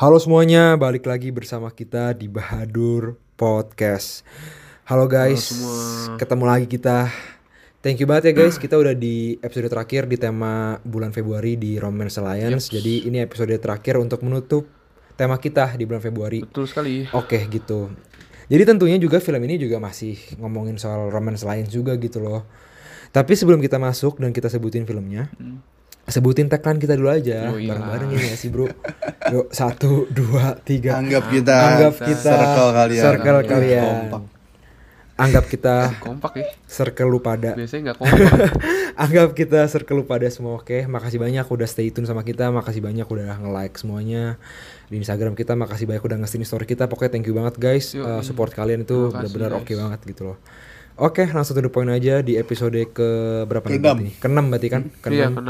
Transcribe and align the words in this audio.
Halo 0.00 0.16
semuanya, 0.16 0.80
balik 0.80 1.04
lagi 1.04 1.28
bersama 1.28 1.68
kita 1.68 2.16
di 2.16 2.24
Bahadur 2.24 3.20
Podcast. 3.36 4.24
Halo 4.88 5.04
guys, 5.04 5.52
semua. 5.52 6.16
ketemu 6.16 6.44
lagi 6.48 6.64
kita. 6.64 7.12
Thank 7.84 8.00
you 8.00 8.08
banget 8.08 8.32
ya 8.32 8.40
guys, 8.40 8.56
kita 8.64 8.80
udah 8.80 8.96
di 8.96 9.36
episode 9.44 9.68
terakhir 9.68 10.08
di 10.08 10.16
tema 10.16 10.80
bulan 10.88 11.12
Februari 11.12 11.60
di 11.60 11.76
Romance 11.76 12.16
Alliance. 12.16 12.72
Jadi 12.72 13.12
ini 13.12 13.20
episode 13.20 13.52
terakhir 13.60 14.00
untuk 14.00 14.24
menutup 14.24 14.64
tema 15.20 15.36
kita 15.36 15.76
di 15.76 15.84
bulan 15.84 16.00
Februari. 16.00 16.48
Betul 16.48 16.64
sekali. 16.64 17.04
Oke 17.12 17.44
gitu. 17.52 17.92
Jadi 18.48 18.62
tentunya 18.64 18.96
juga 18.96 19.20
film 19.20 19.44
ini 19.44 19.60
juga 19.60 19.84
masih 19.84 20.16
ngomongin 20.40 20.80
soal 20.80 21.12
Romance 21.12 21.44
Alliance 21.44 21.76
juga 21.76 21.92
gitu 22.00 22.24
loh. 22.24 22.48
Tapi 23.12 23.36
sebelum 23.36 23.60
kita 23.60 23.76
masuk 23.76 24.16
dan 24.16 24.32
kita 24.32 24.48
sebutin 24.48 24.88
filmnya, 24.88 25.28
sebutin 26.08 26.48
tekan 26.48 26.76
kita 26.80 26.96
dulu 26.96 27.10
aja. 27.12 27.52
Oh, 27.52 27.58
bareng-bareng 27.58 28.10
ini 28.16 28.24
ya 28.32 28.36
sih 28.36 28.48
bro. 28.48 28.66
Yuk 29.30 29.52
satu 29.52 30.08
dua 30.10 30.56
tiga. 30.62 30.98
Anggap 30.98 31.28
ah, 31.28 31.30
kita 31.30 31.56
anggap 31.56 31.94
kita 32.00 32.32
circle 32.32 32.70
kalian. 32.72 33.02
circle 33.02 33.38
kalian. 33.44 33.84
kompak. 33.84 34.22
anggap 35.20 35.44
kita 35.52 35.76
eh, 35.92 36.00
kompak 36.00 36.32
ya? 36.32 36.46
circle 36.64 37.08
lu 37.12 37.20
pada. 37.20 37.52
Biasanya 37.52 37.92
nggak 37.92 37.98
kompak. 38.00 38.32
Anggap 39.04 39.28
kita 39.32 39.68
circle 39.68 40.00
lu 40.00 40.04
pada 40.08 40.24
semua 40.32 40.60
oke? 40.60 40.88
Makasih 40.88 41.20
banyak 41.20 41.44
udah 41.44 41.68
stay 41.68 41.92
tune 41.92 42.08
sama 42.08 42.24
kita. 42.24 42.48
Makasih 42.48 42.80
banyak 42.80 43.04
udah 43.04 43.36
nge 43.36 43.50
like 43.52 43.76
semuanya. 43.76 44.40
Di 44.88 44.96
Instagram 44.96 45.36
kita 45.36 45.56
makasih 45.56 45.84
banyak 45.84 46.00
udah 46.00 46.16
nge 46.24 46.40
story 46.44 46.64
kita. 46.64 46.88
Pokoknya 46.88 47.12
thank 47.12 47.28
you 47.28 47.36
banget 47.36 47.60
guys. 47.60 47.92
Eh, 47.92 48.22
support 48.24 48.56
kalian 48.56 48.88
itu 48.88 49.12
benar-benar 49.12 49.60
oke 49.60 49.72
banget 49.76 50.00
gitu 50.08 50.32
loh. 50.32 50.38
Oke, 51.00 51.24
langsung 51.32 51.56
to 51.56 51.64
the 51.64 51.72
aja 51.96 52.20
di 52.20 52.36
episode 52.36 52.76
ke 52.92 53.08
berapa 53.48 53.64
nih? 53.72 54.20
Ke-6 54.20 54.40
berarti 54.52 54.68
kan? 54.68 54.82
Iya, 55.08 55.32
ke 55.32 55.40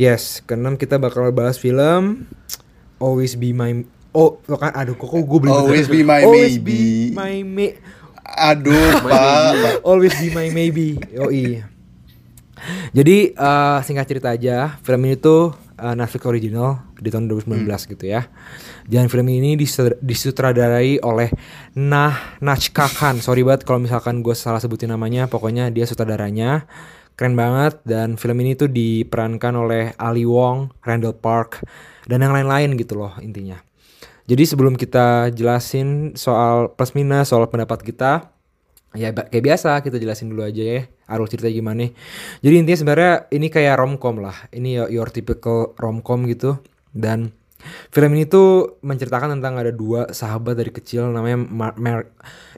Yes, 0.00 0.40
keenam 0.40 0.80
kita 0.80 0.96
bakal 0.96 1.28
bahas 1.28 1.60
film 1.60 2.24
Always 2.96 3.36
Be 3.36 3.52
My 3.52 3.84
Oh, 4.10 4.40
lo 4.48 4.56
kan 4.56 4.72
aduh 4.72 4.96
kok 4.96 5.12
gue 5.12 5.38
beli 5.38 5.52
Always 5.52 5.92
Be 5.92 6.00
My 6.00 6.24
Always 6.24 6.56
Maybe. 6.56 7.12
Be 7.12 7.12
My 7.12 7.36
Me 7.44 7.66
Aduh, 8.24 8.96
Pak. 9.04 9.84
Always 9.84 10.16
Be 10.16 10.32
My 10.32 10.48
Maybe. 10.48 10.96
Oh 11.20 11.28
iya. 11.28 11.68
Jadi 12.96 13.36
eh, 13.36 13.78
singkat 13.84 14.08
cerita 14.08 14.32
aja, 14.32 14.80
film 14.80 15.04
ini 15.04 15.20
tuh 15.20 15.52
eh, 15.76 15.92
Netflix 15.92 16.24
original 16.24 16.88
di 16.96 17.12
tahun 17.12 17.28
2019 17.28 17.68
gitu 17.92 18.04
ya. 18.08 18.24
Dan 18.88 19.12
film 19.12 19.28
ini 19.28 19.52
disu- 19.52 20.00
disutradarai 20.00 20.96
oleh 21.04 21.28
Nah 21.76 22.40
Nachka 22.40 22.88
Khan. 22.88 23.20
Sorry 23.20 23.44
banget 23.44 23.68
kalau 23.68 23.84
misalkan 23.84 24.24
gue 24.24 24.32
salah 24.32 24.64
sebutin 24.64 24.88
namanya. 24.88 25.28
Pokoknya 25.28 25.68
dia 25.68 25.84
sutradaranya 25.84 26.64
keren 27.20 27.36
banget 27.36 27.76
dan 27.84 28.16
film 28.16 28.40
ini 28.40 28.56
tuh 28.56 28.72
diperankan 28.72 29.52
oleh 29.52 29.92
Ali 30.00 30.24
Wong, 30.24 30.72
Randall 30.80 31.20
Park 31.20 31.60
dan 32.08 32.24
yang 32.24 32.32
lain-lain 32.32 32.80
gitu 32.80 32.96
loh 32.96 33.12
intinya. 33.20 33.60
Jadi 34.24 34.48
sebelum 34.48 34.72
kita 34.72 35.28
jelasin 35.28 36.16
soal 36.16 36.72
plus 36.72 36.96
minus, 36.96 37.28
soal 37.28 37.44
pendapat 37.52 37.84
kita, 37.84 38.32
ya 38.96 39.12
kayak 39.12 39.44
biasa 39.44 39.84
kita 39.84 40.00
jelasin 40.00 40.32
dulu 40.32 40.48
aja 40.48 40.64
ya 40.64 40.80
alur 41.12 41.28
cerita 41.28 41.52
gimana. 41.52 41.92
Jadi 42.40 42.54
intinya 42.56 42.78
sebenarnya 42.80 43.12
ini 43.36 43.52
kayak 43.52 43.76
romcom 43.76 44.24
lah. 44.24 44.48
Ini 44.48 44.88
your 44.88 45.12
typical 45.12 45.76
romcom 45.76 46.24
gitu 46.24 46.56
dan 46.96 47.36
film 47.90 48.10
ini 48.14 48.24
tuh 48.24 48.78
menceritakan 48.80 49.38
tentang 49.38 49.56
ada 49.56 49.70
dua 49.70 50.10
sahabat 50.10 50.56
dari 50.56 50.70
kecil 50.70 51.10
namanya 51.10 51.38
Mar- 51.40 51.78
Mar- 51.78 52.10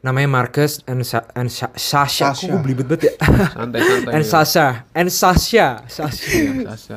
namanya 0.03 0.27
Marcus 0.27 0.83
and, 0.85 1.07
Sa- 1.07 1.27
and 1.33 1.47
Sa- 1.47 1.71
Sasha. 1.79 2.35
Sasha. 2.35 2.51
gue 2.51 2.59
belibet 2.59 2.87
banget 2.91 3.03
ya? 3.09 3.15
Santai-santai. 3.55 4.13
and 4.13 4.25
Sasha, 4.27 4.67
and 4.93 5.09
Sasha, 5.15 5.67
Sasha. 5.87 6.43
Sasha. 6.75 6.97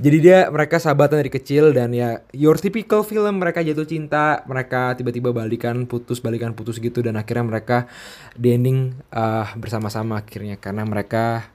Jadi 0.00 0.16
dia 0.18 0.48
mereka 0.48 0.80
sahabatan 0.80 1.20
dari 1.20 1.28
kecil 1.28 1.76
dan 1.76 1.92
ya 1.92 2.24
your 2.32 2.56
typical 2.56 3.04
film 3.04 3.36
mereka 3.36 3.60
jatuh 3.60 3.84
cinta, 3.84 4.40
mereka 4.48 4.96
tiba-tiba 4.96 5.30
balikan 5.30 5.84
putus 5.84 6.24
balikan 6.24 6.56
putus 6.56 6.80
gitu 6.80 7.04
dan 7.04 7.20
akhirnya 7.20 7.44
mereka 7.44 7.84
di 8.32 8.56
ending 8.56 8.96
uh, 9.12 9.44
bersama-sama 9.60 10.24
akhirnya 10.24 10.56
karena 10.56 10.88
mereka 10.88 11.52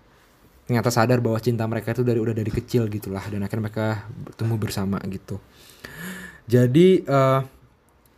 ternyata 0.64 0.90
sadar 0.90 1.20
bahwa 1.20 1.40
cinta 1.44 1.68
mereka 1.68 1.92
itu 1.92 2.04
dari 2.08 2.20
udah 2.20 2.32
dari 2.32 2.52
kecil 2.52 2.88
gitulah 2.88 3.24
dan 3.28 3.44
akhirnya 3.44 3.68
mereka 3.68 4.08
bertemu 4.24 4.56
bersama 4.56 4.98
gitu. 5.12 5.40
Jadi 6.48 7.04
eh 7.04 7.40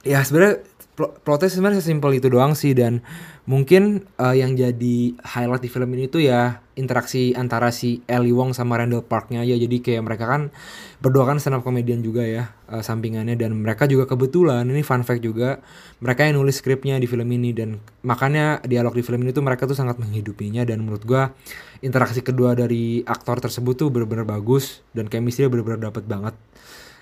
ya 0.06 0.22
sebenarnya 0.22 0.62
pl- 0.94 1.14
plotnya 1.26 1.50
sebenarnya 1.50 1.82
sesimpel 1.82 2.22
itu 2.22 2.30
doang 2.30 2.54
sih 2.54 2.78
dan 2.78 3.02
mungkin 3.46 4.06
eh, 4.18 4.36
yang 4.42 4.58
jadi 4.58 5.14
highlight 5.22 5.62
di 5.62 5.70
film 5.70 5.90
ini 5.94 6.10
tuh 6.10 6.26
ya 6.26 6.66
interaksi 6.76 7.32
antara 7.38 7.70
si 7.70 8.02
Ellie 8.10 8.34
Wong 8.34 8.58
sama 8.58 8.82
Randall 8.82 9.06
Parknya 9.06 9.46
aja. 9.46 9.56
Jadi 9.56 9.86
kayak 9.86 10.02
mereka 10.02 10.26
kan 10.26 10.50
berdua 11.00 11.30
kan 11.30 11.38
stand 11.38 11.58
up 11.58 11.64
comedian 11.64 12.02
juga 12.02 12.26
ya 12.26 12.52
eh, 12.70 12.82
sampingannya. 12.82 13.38
Dan 13.38 13.62
mereka 13.62 13.86
juga 13.86 14.10
kebetulan 14.10 14.66
ini 14.66 14.82
fun 14.82 15.06
fact 15.06 15.22
juga 15.22 15.62
mereka 16.02 16.26
yang 16.26 16.42
nulis 16.42 16.58
skripnya 16.58 16.98
di 16.98 17.06
film 17.06 17.30
ini. 17.30 17.54
Dan 17.54 17.78
makanya 18.02 18.66
dialog 18.66 18.98
di 18.98 19.06
film 19.06 19.22
ini 19.22 19.32
tuh 19.32 19.46
mereka 19.46 19.70
tuh 19.70 19.78
sangat 19.78 20.02
menghidupinya. 20.02 20.66
Dan 20.66 20.84
menurut 20.84 21.06
gua 21.06 21.30
interaksi 21.86 22.26
kedua 22.26 22.58
dari 22.58 23.06
aktor 23.06 23.40
tersebut 23.40 23.78
tuh 23.78 23.88
bener-bener 23.94 24.26
bagus. 24.26 24.82
Dan 24.92 25.06
chemistry 25.06 25.46
bener-bener 25.48 25.80
dapet 25.80 26.04
banget. 26.10 26.34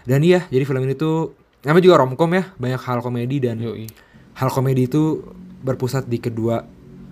Dan 0.03 0.19
iya 0.27 0.43
jadi 0.51 0.67
film 0.67 0.83
ini 0.83 0.99
tuh 0.99 1.31
namanya 1.63 1.83
juga 1.87 1.95
romcom 2.03 2.31
ya 2.35 2.43
banyak 2.59 2.81
hal 2.83 2.99
komedi 2.99 3.39
dan 3.39 3.55
Yoi. 3.55 3.87
hal 4.35 4.51
komedi 4.51 4.91
itu 4.91 5.23
berpusat 5.63 6.05
di 6.05 6.19
kedua 6.19 6.61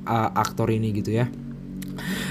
uh, 0.05 0.29
aktor 0.35 0.69
ini 0.69 0.91
gitu 0.91 1.15
ya. 1.15 1.31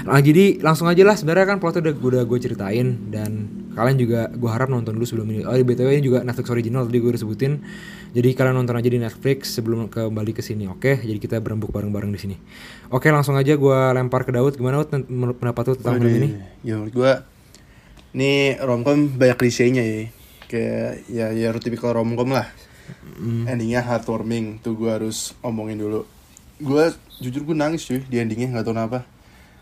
Nah 0.05 0.17
jadi 0.17 0.57
langsung 0.61 0.89
aja 0.89 1.05
lah 1.05 1.13
sebenarnya 1.13 1.45
kan 1.45 1.57
plotnya 1.61 1.89
udah 1.89 1.95
udah 2.01 2.23
gue 2.25 2.39
ceritain 2.41 3.13
dan 3.13 3.61
kalian 3.71 3.97
juga 4.01 4.27
gue 4.33 4.49
harap 4.49 4.67
nonton 4.67 4.97
dulu 4.97 5.05
sebelum 5.05 5.27
ini. 5.31 5.45
Oh 5.45 5.53
di 5.53 5.63
btw 5.63 6.01
ini 6.01 6.03
juga 6.03 6.25
Netflix 6.25 6.47
original 6.49 6.89
tadi 6.89 6.97
gue 6.97 7.11
udah 7.13 7.21
sebutin. 7.21 7.61
Jadi 8.11 8.29
kalian 8.35 8.55
nonton 8.57 8.75
aja 8.75 8.89
di 8.91 8.99
Netflix 8.99 9.55
sebelum 9.55 9.87
kembali 9.87 10.35
ke 10.35 10.43
sini, 10.43 10.67
oke? 10.67 10.99
Jadi 10.99 11.15
kita 11.15 11.39
berembuk 11.39 11.71
bareng-bareng 11.71 12.11
di 12.11 12.19
sini. 12.19 12.35
Oke 12.91 13.07
langsung 13.07 13.39
aja 13.39 13.55
gue 13.55 13.79
lempar 13.95 14.27
ke 14.27 14.35
Daud. 14.35 14.59
Gimana 14.59 14.83
Daud 14.83 15.07
pendapat 15.39 15.63
lu 15.71 15.75
tentang 15.79 15.95
film 16.03 16.15
ini? 16.19 16.29
Ya 16.65 16.75
menurut 16.75 16.91
gua 16.91 17.13
ini 18.11 18.59
romcom 18.59 19.15
banyak 19.15 19.37
klisenya 19.39 19.83
ya. 19.85 20.11
Kayak 20.51 20.91
ya 21.07 21.25
ya 21.31 21.47
typical 21.55 21.95
romcom 21.95 22.35
lah. 22.35 22.51
Hmm. 23.17 23.45
Endingnya 23.45 23.81
heartwarming 23.81 24.59
tuh 24.59 24.73
gua 24.73 24.97
harus 24.97 25.33
omongin 25.39 25.77
dulu. 25.77 26.03
Gua 26.57 26.89
jujur 27.17 27.43
gua 27.43 27.57
nangis 27.59 27.83
cuy 27.83 28.01
di 28.01 28.17
endingnya 28.17 28.51
nggak 28.51 28.63
tahu 28.63 28.73
kenapa. 28.73 28.99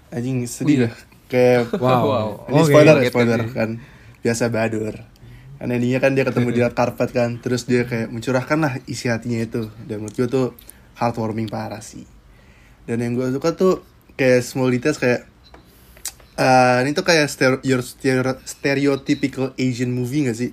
Anjing 0.10 0.44
sedih 0.44 0.88
dah. 0.88 0.94
Kayak 1.28 1.70
Wow. 1.84 2.04
Wow. 2.04 2.30
Ini 2.48 2.62
spoiler, 2.64 2.96
Kaget 2.98 3.12
spoiler 3.12 3.40
lagi. 3.42 3.54
kan. 3.54 3.70
Biasa 4.20 4.44
badur. 4.48 4.96
Kan 5.56 5.68
endingnya 5.70 6.00
kan 6.00 6.12
dia 6.12 6.24
ketemu 6.24 6.50
di 6.50 6.60
red 6.60 6.74
carpet 6.74 7.10
kan. 7.10 7.38
Terus 7.38 7.64
dia 7.64 7.84
kayak 7.84 8.10
mencurahkan 8.10 8.58
lah 8.58 8.74
isi 8.86 9.08
hatinya 9.08 9.40
itu. 9.40 9.68
Dan 9.84 10.02
menurut 10.02 10.16
gue 10.16 10.28
tuh 10.28 10.48
heartwarming 10.96 11.48
parah 11.48 11.80
sih. 11.80 12.08
Dan 12.84 13.00
yang 13.00 13.14
gue 13.14 13.30
suka 13.30 13.54
tuh 13.54 13.84
kayak 14.16 14.42
small 14.42 14.68
details 14.68 14.98
kayak 14.98 15.28
eh 16.36 16.78
ini 16.82 16.96
tuh 16.96 17.04
kayak 17.04 17.28
stereo, 17.28 17.60
your 17.62 17.84
stereo- 17.84 18.40
stereotypical 18.44 19.52
Asian 19.56 19.92
movie 19.92 20.24
gak 20.24 20.38
sih? 20.38 20.52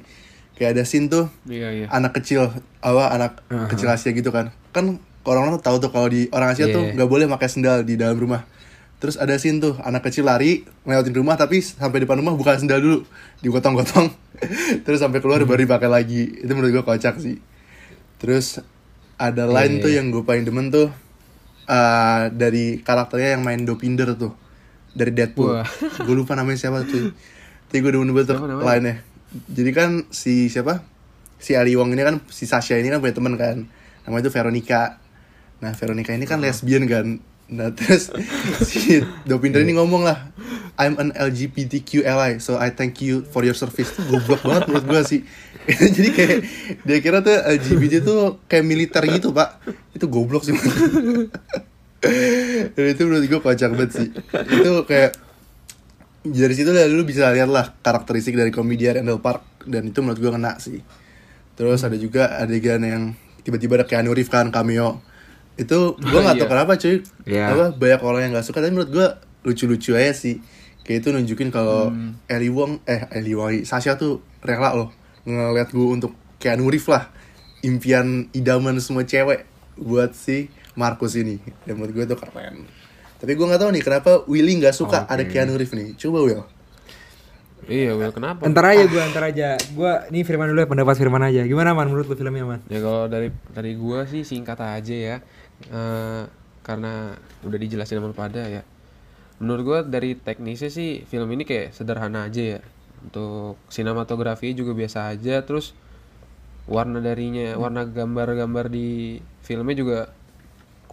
Kayak 0.56 0.71
ada 0.72 0.83
scene 0.83 1.06
tuh 1.06 1.28
Iya, 1.44 1.69
iya. 1.71 1.87
anak 1.89 2.17
kecil, 2.17 2.49
apa 2.81 3.05
anak 3.09 3.33
Aha. 3.47 3.69
kecil 3.69 3.87
Asia 3.87 4.11
gitu 4.11 4.28
kan. 4.28 4.50
Kan 4.72 4.99
orang-orang 5.22 5.61
tahu 5.61 5.77
tuh 5.78 5.91
kalau 5.91 6.09
di 6.09 6.27
orang 6.31 6.50
Asia 6.50 6.67
tuh 6.67 6.81
Yeah. 6.83 6.94
nggak 6.97 7.09
boleh 7.09 7.27
pakai 7.27 7.47
sendal 7.47 7.83
di 7.83 7.94
dalam 7.94 8.17
rumah. 8.17 8.49
Terus 8.97 9.15
ada 9.15 9.37
scene 9.37 9.61
tuh 9.61 9.77
anak 9.78 10.00
kecil 10.03 10.25
lari 10.25 10.65
ngelewatin 10.83 11.12
rumah 11.12 11.37
tapi 11.37 11.61
sampai 11.61 12.00
depan 12.00 12.17
rumah 12.17 12.33
buka 12.33 12.56
sendal 12.56 12.81
dulu, 12.81 13.05
digotong-gotong. 13.41 14.09
Terus 14.89 14.99
sampai 14.99 15.21
keluar 15.21 15.39
Hmm. 15.39 15.47
baru 15.47 15.69
dipakai 15.69 15.87
lagi. 15.87 16.22
Itu 16.41 16.50
menurut 16.50 16.73
gua 16.75 16.84
kocak 16.87 17.21
sih. 17.21 17.37
Terus 18.17 18.65
ada 19.17 19.44
line 19.44 19.77
Iya, 19.77 19.83
tuh 19.84 19.91
iya. 19.93 19.97
yang 20.00 20.09
gue 20.09 20.23
paling 20.23 20.44
demen 20.44 20.69
tuh 20.69 20.88
eh, 21.67 22.23
dari 22.31 22.81
karakternya 22.81 23.37
yang 23.37 23.43
main 23.43 23.61
Dopinder 23.61 24.15
tuh 24.15 24.33
dari 24.93 25.11
Deadpool. 25.11 25.61
Gue 26.06 26.15
lupa 26.15 26.33
namanya 26.33 26.56
siapa 26.56 26.81
tuh. 26.83 27.12
Tapi 27.67 27.78
gue 27.78 27.91
demen 27.91 28.12
banget 28.12 28.33
tuh 28.33 28.41
line-nya. 28.41 29.05
Jadi 29.32 29.70
kan 29.75 29.91
si 30.14 30.48
siapa? 30.48 30.82
Si 31.37 31.53
Ali 31.53 31.76
Wong 31.76 31.92
ini 31.92 32.03
kan 32.03 32.23
si 32.31 32.49
Sasha 32.49 32.78
ini 32.78 32.88
kan 32.88 33.02
punya 33.02 33.14
temen 33.14 33.34
kan. 33.34 33.67
Namanya 34.06 34.28
itu 34.28 34.32
Veronica. 34.32 35.02
Nah, 35.61 35.73
Veronica 35.75 36.12
ini 36.14 36.25
kan 36.25 36.38
lesbian 36.40 36.87
kan. 36.87 37.19
Nah, 37.46 37.70
terus 37.70 38.11
si 38.69 39.02
Dopinder 39.23 39.62
ini 39.62 39.78
ngomong 39.78 40.02
lah, 40.02 40.34
I'm 40.76 40.99
an 40.99 41.14
LGBTQ 41.14 42.02
ally, 42.02 42.43
so 42.43 42.58
I 42.58 42.75
thank 42.75 42.99
you 42.99 43.23
for 43.31 43.46
your 43.46 43.55
service. 43.55 43.94
Goblok 44.11 44.43
banget 44.43 44.62
menurut 44.67 44.87
gue 44.87 45.02
sih. 45.06 45.20
Jadi 45.96 46.08
kayak 46.14 46.38
dia 46.87 46.99
kira 47.02 47.22
tuh 47.22 47.34
LGBT 47.34 48.02
tuh 48.02 48.38
kayak 48.46 48.64
militer 48.67 49.02
gitu, 49.06 49.34
Pak. 49.34 49.62
Itu 49.94 50.06
goblok 50.11 50.46
sih. 50.46 50.55
Dan 52.75 52.87
itu 52.94 53.02
menurut 53.06 53.26
gue 53.26 53.40
kocak 53.43 53.70
banget 53.75 53.90
sih. 53.94 54.08
Itu 54.31 54.87
kayak 54.87 55.25
dari 56.32 56.55
situ 56.55 56.70
lah 56.70 56.87
lu 56.87 57.02
bisa 57.02 57.28
lihat 57.31 57.46
lah 57.46 57.75
karakteristik 57.78 58.34
dari 58.34 58.50
komedian 58.50 59.02
Randall 59.02 59.20
Park 59.20 59.67
dan 59.67 59.87
itu 59.87 59.99
menurut 60.00 60.19
gue 60.19 60.31
kena 60.31 60.56
sih. 60.58 60.81
Terus 61.55 61.81
ada 61.82 61.96
juga 61.96 62.37
adegan 62.37 62.82
yang 62.82 63.02
tiba-tiba 63.43 63.78
ada 63.78 63.87
Keanu 63.87 64.12
Reeves 64.12 64.28
kan 64.28 64.50
cameo. 64.50 65.00
Itu 65.56 65.96
gue 65.96 66.20
nggak 66.20 66.37
tahu 66.37 66.46
Iya. 66.46 66.52
kenapa 66.52 66.73
cuy. 66.76 66.96
Iya. 67.25 67.44
Apa 67.50 67.64
banyak 67.73 68.00
orang 68.02 68.20
yang 68.26 68.32
nggak 68.37 68.46
suka 68.46 68.58
tapi 68.58 68.73
menurut 68.73 68.90
gue 68.90 69.06
lucu-lucu 69.43 69.94
aja 69.94 70.12
sih. 70.12 70.43
Kayak 70.82 71.02
itu 71.02 71.08
nunjukin 71.11 71.50
kalau 71.50 71.90
Ellie 72.26 72.50
Wong 72.50 72.79
eh 72.87 73.11
Ellie 73.11 73.34
Wong 73.34 73.62
Sasha 73.62 73.99
tuh 73.99 74.22
rela 74.40 74.70
loh 74.72 74.94
ngeliat 75.26 75.69
gue 75.69 75.82
untuk 75.82 76.14
Keanu 76.38 76.70
Reeves 76.70 76.87
lah 76.87 77.11
impian 77.61 78.31
idaman 78.31 78.79
semua 78.79 79.02
cewek 79.02 79.43
buat 79.75 80.14
si 80.14 80.46
Marcus 80.72 81.19
ini 81.19 81.43
dan 81.67 81.75
menurut 81.75 81.90
gue 81.93 82.05
itu 82.05 82.14
keren 82.14 82.62
tapi 83.17 83.33
gue 83.33 83.47
nggak 83.49 83.61
tahu 83.61 83.71
nih 83.73 83.83
kenapa 83.83 84.11
Willy 84.29 84.61
nggak 84.61 84.75
suka 84.77 85.09
ada 85.09 85.25
Keanu 85.25 85.57
Reeves 85.57 85.73
nih 85.73 85.97
coba 85.97 86.21
Will 86.25 86.43
Iya, 87.67 87.99
Will 87.99 88.15
kenapa? 88.15 88.47
Entar 88.47 88.63
aja 88.63 88.87
gue, 88.87 89.03
entar 89.03 89.27
aja. 89.27 89.59
Gue 89.75 89.91
nih 90.15 90.23
Firman 90.23 90.47
dulu 90.47 90.63
ya, 90.63 90.71
pendapat 90.71 90.95
Firman 90.95 91.19
aja. 91.27 91.43
Gimana 91.43 91.75
man 91.75 91.91
menurut 91.91 92.07
lu 92.07 92.15
filmnya 92.15 92.47
man? 92.47 92.61
Ya 92.71 92.79
kalau 92.79 93.11
dari 93.11 93.35
dari 93.51 93.75
gua 93.75 94.07
sih 94.07 94.23
singkat 94.23 94.55
aja 94.63 94.95
ya. 94.95 95.17
Eh, 95.67 96.23
karena 96.63 97.19
udah 97.43 97.59
dijelasin 97.59 97.99
sama 97.99 98.15
pada 98.15 98.47
ya. 98.47 98.63
Menurut 99.43 99.63
gua 99.67 99.79
dari 99.83 100.15
teknisnya 100.15 100.71
sih 100.71 101.03
film 101.11 101.27
ini 101.35 101.43
kayak 101.43 101.75
sederhana 101.75 102.31
aja 102.31 102.59
ya. 102.59 102.61
Untuk 103.03 103.59
sinematografi 103.67 104.55
juga 104.55 104.71
biasa 104.71 105.11
aja 105.11 105.43
terus 105.43 105.75
warna 106.71 107.03
darinya, 107.03 107.59
warna 107.59 107.83
gambar-gambar 107.83 108.71
di 108.71 109.19
filmnya 109.43 109.75
juga 109.75 109.99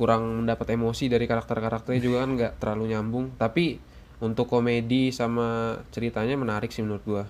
kurang 0.03 0.43
mendapat 0.43 0.75
emosi 0.75 1.07
dari 1.07 1.23
karakter-karakternya 1.23 2.01
juga 2.03 2.27
kan 2.27 2.31
nggak 2.35 2.53
terlalu 2.59 2.91
nyambung. 2.91 3.25
Tapi 3.39 3.79
untuk 4.19 4.51
komedi 4.51 5.15
sama 5.15 5.79
ceritanya 5.95 6.35
menarik 6.35 6.75
sih 6.75 6.83
menurut 6.83 7.03
gua. 7.07 7.23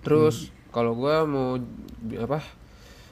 Terus 0.00 0.48
kalau 0.72 0.96
gua 0.96 1.28
mau 1.28 1.60
apa 2.16 2.40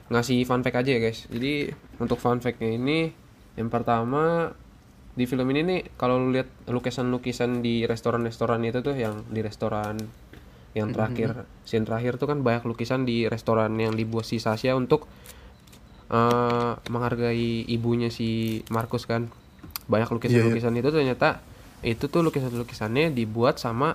ngasih 0.08 0.48
fun 0.48 0.64
fact 0.64 0.80
aja 0.80 0.90
ya 0.96 1.00
guys. 1.04 1.28
Jadi 1.28 1.68
untuk 2.00 2.16
fun 2.16 2.40
fact-nya 2.40 2.72
ini 2.80 3.12
yang 3.60 3.68
pertama 3.68 4.48
di 5.12 5.28
film 5.28 5.48
ini 5.52 5.60
nih 5.60 5.80
kalau 6.00 6.16
lu 6.16 6.32
lihat 6.32 6.48
lukisan-lukisan 6.68 7.60
di 7.60 7.84
restoran-restoran 7.84 8.64
itu 8.64 8.80
tuh 8.80 8.96
yang 8.96 9.24
di 9.28 9.40
restoran 9.44 10.00
yang 10.76 10.92
terakhir 10.92 11.48
scene 11.64 11.88
terakhir 11.88 12.20
tuh 12.20 12.28
kan 12.28 12.44
banyak 12.44 12.68
lukisan 12.68 13.08
di 13.08 13.24
restoran 13.24 13.72
yang 13.80 13.96
dibuat 13.96 14.28
si 14.28 14.36
Sasha 14.36 14.76
untuk 14.76 15.08
eh, 16.10 16.72
menghargai 16.90 17.66
ibunya 17.66 18.12
si 18.12 18.60
Markus 18.70 19.06
kan? 19.06 19.30
Banyak 19.86 20.10
lukisan-lukisan 20.10 20.74
itu 20.74 20.90
ternyata 20.90 21.40
itu 21.86 22.10
tuh 22.10 22.24
lukisan-lukisannya 22.26 23.14
dibuat 23.14 23.62
sama 23.62 23.94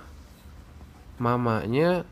mamanya 1.20 2.08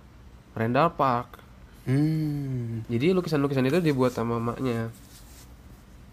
Randall 0.52 0.92
Park. 0.94 1.40
Hmm. 1.88 2.84
Jadi 2.92 3.16
lukisan-lukisan 3.16 3.64
itu 3.64 3.80
dibuat 3.80 4.12
sama 4.12 4.36
mamanya 4.36 4.92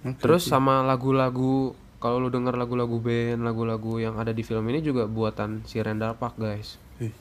oke, 0.08 0.20
terus 0.24 0.48
oke. 0.48 0.52
sama 0.56 0.86
lagu-lagu 0.88 1.76
kalau 1.98 2.22
lu 2.22 2.30
denger 2.30 2.56
lagu-lagu 2.56 3.02
band 3.02 3.42
lagu-lagu 3.44 3.98
yang 4.00 4.16
ada 4.22 4.32
di 4.32 4.46
film 4.46 4.64
ini 4.70 4.86
juga 4.86 5.10
buatan 5.10 5.66
si 5.68 5.82
Randall 5.82 6.16
Park 6.16 6.38
guys. 6.40 6.80
Ih. 7.02 7.14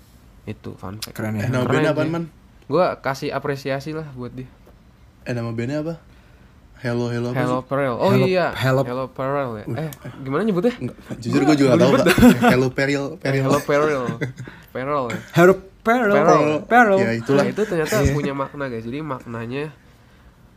itu 0.47 0.79
fun 0.79 1.03
fact. 1.03 1.19
Keren 1.19 1.43
eh 1.43 1.43
ya. 1.43 1.51
nama 1.51 1.67
Keren 1.67 1.75
bandnya 1.75 1.91
aja. 1.91 1.97
apaan 1.99 2.11
man? 2.13 2.25
Gua 2.71 2.87
kasih 3.03 3.35
apresiasi 3.35 3.91
lah 3.91 4.07
buat 4.15 4.31
dia. 4.31 4.47
Eh 5.27 5.35
nama 5.35 5.51
bandnya 5.51 5.83
apa 5.83 5.95
Hello 6.77 7.09
Hello 7.09 7.31
apa 7.31 7.41
Hello 7.41 7.59
sih? 7.59 7.67
Perel 7.67 7.95
oh 7.95 8.11
Hello- 8.11 8.27
iya 8.27 8.47
Hello- 8.53 8.85
Hello 8.85 9.05
Perel 9.09 9.51
ya 9.57 9.65
eh 9.79 9.91
gimana 10.21 10.43
nyebutnya 10.43 10.75
Enggak, 10.77 10.97
jujur 11.17 11.41
gue 11.43 11.57
juga 11.57 11.69
gak 11.73 11.79
tau 11.79 11.91
pak 11.91 12.05
Hello 12.47 12.69
Peril 12.71 13.05
Peril 13.17 13.43
Hello 13.43 13.61
Perel 13.61 14.05
Perel 14.71 15.05
ya 15.09 15.19
Harold 15.33 15.61
Peril. 15.81 16.11
Peril. 16.13 16.67
Peril. 16.67 16.99
Ya, 16.99 17.13
itulah. 17.15 17.43
Nah, 17.43 17.49
itu 17.49 17.63
ternyata 17.63 18.03
punya 18.11 18.35
makna 18.35 18.67
guys. 18.67 18.83
Jadi 18.83 18.99
maknanya 19.01 19.71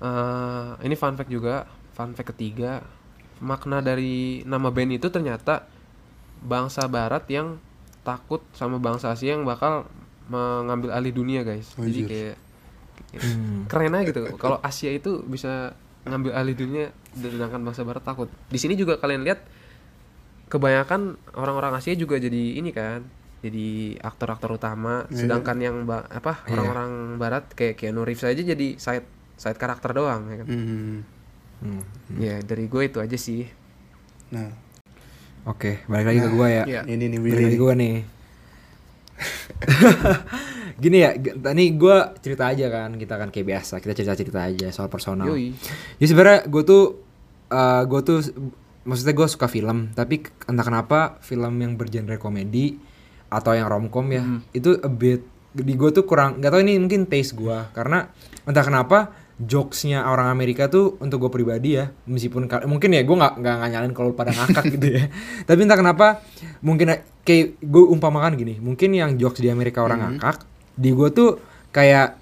eh 0.01 0.69
ini 0.81 0.97
fun 0.97 1.13
fact 1.13 1.29
juga, 1.29 1.63
fun 1.91 2.11
fact 2.11 2.33
ketiga. 2.33 2.81
Makna 3.37 3.79
dari 3.79 4.41
nama 4.43 4.67
band 4.67 4.89
itu 4.91 5.05
ternyata 5.07 5.69
bangsa 6.41 6.89
barat 6.89 7.29
yang 7.29 7.61
takut 8.01 8.41
sama 8.51 8.75
bangsa 8.75 9.13
Asia 9.13 9.37
yang 9.37 9.45
bakal 9.45 9.85
mengambil 10.25 10.91
alih 10.91 11.13
dunia 11.13 11.45
guys. 11.45 11.77
Jadi 11.77 11.85
Anjir. 11.93 12.07
kayak 12.09 12.37
Hmm. 13.21 13.63
keren 13.65 13.93
aja 13.93 14.09
gitu. 14.09 14.21
Kalau 14.33 14.57
Asia 14.59 14.89
itu 14.89 15.21
bisa 15.23 15.77
ngambil 16.03 16.31
alih 16.31 16.55
dunia 16.55 16.85
sedangkan 17.11 17.59
bangsa 17.61 17.81
barat 17.81 18.01
takut. 18.01 18.29
Di 18.47 18.55
sini 18.55 18.73
juga 18.73 18.95
kalian 18.95 19.23
lihat 19.23 19.43
kebanyakan 20.47 21.01
orang-orang 21.33 21.75
Asia 21.75 21.93
juga 21.93 22.15
jadi 22.15 22.57
ini 22.57 22.69
kan 22.69 23.05
jadi 23.39 23.95
aktor-aktor 23.99 24.51
utama 24.51 25.05
Iya. 25.07 25.23
sedangkan 25.23 25.57
yang 25.57 25.75
ba- 25.85 26.03
apa 26.05 26.43
Iya. 26.43 26.57
orang-orang 26.57 26.91
barat 27.15 27.45
kayak 27.49 27.77
Keanu 27.77 28.01
Reeves 28.01 28.25
aja 28.25 28.41
jadi 28.43 28.75
side 28.75 29.05
side 29.35 29.55
karakter 29.55 29.93
doang 29.93 30.27
ya 30.27 30.35
kan 30.37 30.47
hmm. 30.49 30.97
Hmm. 31.59 31.81
ya 32.17 32.41
dari 32.41 32.65
gue 32.65 32.83
itu 32.83 32.97
aja 32.97 33.15
sih 33.15 33.47
nah 34.29 34.49
Oke, 35.47 35.79
balik 35.85 36.11
lagi 36.11 36.19
ke 36.19 36.29
gue 36.29 36.47
ya. 36.51 36.63
Iya. 36.67 36.81
ini 36.85 37.05
nih 37.07 37.19
Balik 37.21 37.45
lagi 37.47 37.57
gue 37.57 37.73
nih. 37.73 37.95
Gini 40.75 40.97
ya, 40.99 41.11
tadi 41.15 41.63
gue 41.71 41.97
cerita 42.19 42.45
aja 42.45 42.67
kan, 42.67 42.93
kita 42.93 43.15
kan 43.15 43.29
kayak 43.29 43.47
biasa, 43.47 43.79
kita 43.79 43.93
cerita-cerita 43.93 44.39
aja 44.43 44.67
soal 44.69 44.85
personal. 44.85 45.25
yoi. 45.27 45.55
Jadi 45.95 46.05
sebenarnya 46.05 46.39
gue 46.45 46.63
tuh, 46.63 46.83
eh 47.47 47.83
gue 47.83 48.01
tuh, 48.01 48.19
maksudnya 48.81 49.13
gue 49.13 49.27
suka 49.27 49.47
film, 49.47 49.89
tapi 49.91 50.19
entah 50.45 50.63
kenapa 50.63 50.99
film 51.19 51.53
yang 51.57 51.73
bergenre 51.73 52.15
komedi 52.15 52.77
atau 53.27 53.51
yang 53.51 53.65
romcom 53.65 54.05
ya, 54.07 54.21
itu 54.51 54.75
a 54.75 54.87
bit 54.87 55.21
di 55.49 55.73
gue 55.73 55.89
tuh 55.89 56.03
kurang, 56.03 56.37
nggak 56.37 56.51
tahu 56.51 56.61
ini 56.61 56.77
mungkin 56.77 57.05
taste 57.05 57.33
gue, 57.33 57.57
karena 57.71 58.09
entah 58.43 58.61
kenapa 58.61 59.09
jokesnya 59.39 60.03
orang 60.03 60.27
Amerika 60.27 60.67
tuh 60.67 60.99
untuk 60.99 61.23
gue 61.23 61.31
pribadi 61.33 61.73
ya, 61.73 61.89
meskipun 62.05 62.45
mungkin 62.65 62.89
ya 62.91 63.01
gue 63.01 63.15
nggak 63.15 63.33
nggak 63.39 63.55
nyalain 63.67 63.93
kalau 63.93 64.11
pada 64.11 64.29
ngakak 64.29 64.67
gitu 64.69 64.87
ya, 64.93 65.09
tapi 65.47 65.59
entah 65.63 65.73
kenapa 65.75 66.21
mungkin 66.59 66.91
a- 66.91 67.01
kayak 67.21 67.57
gue 67.57 67.83
umpamakan 67.87 68.35
gini, 68.35 68.57
mungkin 68.57 68.91
yang 68.91 69.15
jokes 69.15 69.39
di 69.39 69.47
Amerika 69.47 69.81
orang 69.81 69.99
ngakak, 70.11 70.37
di 70.79 70.89
gue 70.89 71.09
tuh 71.11 71.29
kayak 71.69 72.15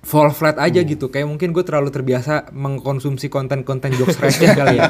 fall 0.00 0.30
flat 0.30 0.56
aja 0.56 0.80
gitu. 0.80 1.10
Kayak 1.10 1.28
mungkin 1.28 1.50
gue 1.50 1.60
terlalu 1.60 1.90
terbiasa 1.90 2.48
mengkonsumsi 2.50 3.26
konten-konten 3.26 3.92
jokes 3.92 4.16
receh 4.22 4.48
kali 4.50 4.78
ya. 4.78 4.88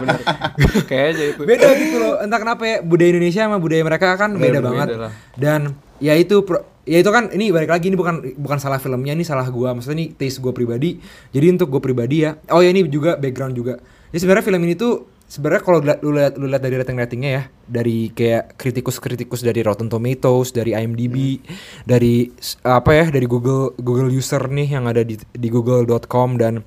Kayaknya 0.85 1.25
itu. 1.33 1.43
Beda 1.43 1.69
gitu 1.75 1.97
loh. 1.97 2.15
Entah 2.21 2.39
kenapa 2.39 2.63
ya 2.63 2.77
budaya 2.81 3.11
Indonesia 3.11 3.43
sama 3.43 3.59
budaya 3.59 3.83
mereka 3.83 4.15
kan 4.15 4.37
beda, 4.37 4.47
Beda 4.55 4.61
banget. 4.63 4.87
lah. 4.95 5.13
dan 5.35 5.61
ya 5.99 6.15
itu 6.15 6.47
pro- 6.47 6.63
ya 6.87 7.03
itu 7.03 7.11
kan 7.11 7.29
ini 7.29 7.51
balik 7.51 7.69
lagi 7.69 7.91
ini 7.91 7.99
bukan 7.99 8.39
bukan 8.39 8.59
salah 8.59 8.79
filmnya 8.79 9.11
ini 9.11 9.27
salah 9.27 9.49
gua. 9.49 9.75
Maksudnya 9.75 9.99
ini 9.99 10.07
taste 10.13 10.39
gue 10.39 10.53
pribadi. 10.53 11.01
Jadi 11.33 11.47
untuk 11.51 11.69
gue 11.69 11.83
pribadi 11.83 12.23
ya 12.23 12.39
oh 12.49 12.63
ya 12.63 12.71
ini 12.71 12.87
juga 12.87 13.19
background 13.19 13.53
juga. 13.53 13.75
Jadi 14.09 14.19
sebenarnya 14.19 14.45
film 14.47 14.63
ini 14.63 14.73
tuh 14.73 15.18
sebenarnya 15.29 15.61
kalau 15.61 15.79
lu 16.01 16.11
lihat 16.11 16.35
lu 16.35 16.49
lihat 16.49 16.59
dari 16.59 16.75
rating 16.75 16.97
ratingnya 16.97 17.31
ya 17.31 17.43
dari 17.63 18.09
kayak 18.11 18.57
kritikus 18.57 18.97
kritikus 18.97 19.41
dari 19.41 19.61
Rotten 19.61 19.87
Tomatoes 19.87 20.51
dari 20.51 20.73
IMDb 20.73 21.37
dari 21.85 22.33
s- 22.33 22.57
apa 22.61 22.91
ya 22.91 23.07
dari 23.07 23.25
Google 23.25 23.77
Google 23.77 24.09
user 24.09 24.41
nih 24.43 24.73
yang 24.73 24.89
ada 24.89 25.01
di 25.01 25.15
di 25.15 25.49
google.com 25.49 26.35
dan 26.35 26.65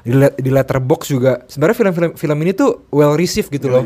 di, 0.00 0.12
let- 0.12 0.36
di 0.36 0.48
letterbox 0.48 1.08
juga. 1.08 1.42
Sebenarnya 1.44 1.76
film-film 1.76 2.10
film 2.14 2.38
ini 2.40 2.52
tuh 2.52 2.86
well 2.88 3.12
received 3.12 3.50
gitu 3.50 3.66
loh. 3.68 3.82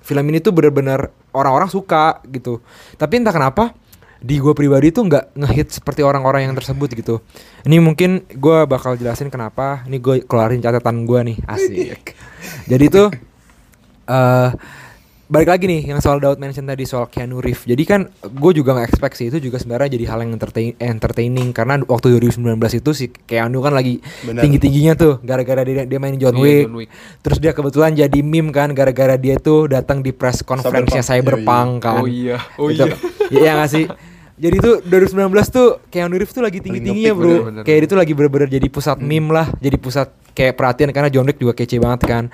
Film 0.00 0.24
ini 0.24 0.38
tuh 0.38 0.50
bener-bener 0.50 1.10
orang-orang 1.30 1.66
suka 1.66 2.22
gitu. 2.24 2.62
Tapi 2.94 3.18
entah 3.18 3.30
kenapa 3.30 3.74
di 4.16 4.38
gue 4.38 4.54
pribadi 4.54 4.88
tuh 4.88 5.04
nggak 5.04 5.34
ngehit 5.34 5.68
seperti 5.74 6.00
orang-orang 6.00 6.46
yang 6.46 6.54
tersebut 6.54 6.94
gitu. 6.94 7.18
Ini 7.62 7.76
mungkin 7.76 8.24
gue 8.30 8.58
bakal 8.64 8.94
jelasin 8.94 9.28
kenapa. 9.28 9.82
Ini 9.84 9.98
gue 9.98 10.22
keluarin 10.22 10.62
catatan 10.62 11.04
gue 11.04 11.20
nih 11.26 11.38
asik. 11.44 12.14
Jadi 12.70 12.84
tuh 12.86 13.06
eh 14.06 14.50
balik 15.26 15.50
lagi 15.50 15.66
nih 15.66 15.82
yang 15.84 15.98
soal 15.98 16.16
Daud 16.16 16.38
mention 16.38 16.62
tadi 16.62 16.86
soal 16.86 17.10
Keanu 17.10 17.42
Reeves 17.42 17.66
jadi 17.66 17.82
kan 17.82 18.00
gue 18.22 18.52
juga 18.54 18.72
nggak 18.72 18.86
expect 18.86 19.18
sih 19.18 19.26
itu 19.26 19.42
juga 19.42 19.58
sebenarnya 19.58 19.90
jadi 19.90 20.06
hal 20.06 20.22
yang 20.22 20.32
entertain 20.32 20.78
entertaining 20.78 21.50
karena 21.50 21.82
waktu 21.82 22.14
2019 22.16 22.46
itu 22.54 22.90
si 22.92 23.06
Keanu 23.10 23.58
kan 23.58 23.74
lagi 23.74 23.98
Benar. 24.22 24.38
tinggi 24.40 24.58
tingginya 24.60 24.94
tuh 24.94 25.18
gara-gara 25.20 25.60
dia 25.60 25.82
dia 25.82 25.98
main 25.98 26.14
John 26.14 26.30
Iya, 26.32 26.38
Wick 26.38 26.62
John 26.62 26.76
Wick. 26.78 26.88
terus 27.20 27.38
dia 27.38 27.50
kebetulan 27.50 27.98
jadi 27.98 28.18
meme 28.22 28.54
kan 28.54 28.70
gara-gara 28.70 29.18
dia 29.18 29.34
tuh 29.36 29.66
datang 29.66 29.98
di 29.98 30.14
press 30.14 30.40
conference-nya 30.40 31.02
Cyberpunk 31.02 31.42
Cyberpunk. 31.42 31.70
kan 31.82 31.98
oh 31.98 32.06
iya 32.06 32.38
oh 32.56 32.70
Itu- 32.70 32.86
iya 32.86 32.94
Iya 33.26 33.50
gak 33.58 33.70
sih? 33.72 33.84
Jadi 34.36 34.56
tuh 34.60 34.74
2019 34.84 35.26
tuh 35.48 35.68
Keanu 35.88 36.14
Reeves 36.14 36.30
tuh 36.30 36.44
lagi 36.44 36.60
tinggi-tingginya 36.60 37.10
bro 37.10 37.26
bener-bener. 37.26 37.62
Kayak 37.64 37.78
dia 37.80 37.88
tuh 37.88 37.98
lagi 37.98 38.12
bener-bener 38.12 38.46
jadi 38.48 38.66
pusat 38.68 39.00
meme 39.00 39.32
lah 39.32 39.50
Jadi 39.56 39.74
pusat 39.74 40.06
kayak 40.30 40.54
perhatian 40.54 40.92
karena 40.92 41.08
John 41.08 41.24
Wick 41.24 41.34
juga 41.36 41.50
kece 41.50 41.80
banget 41.80 42.04
kan 42.04 42.24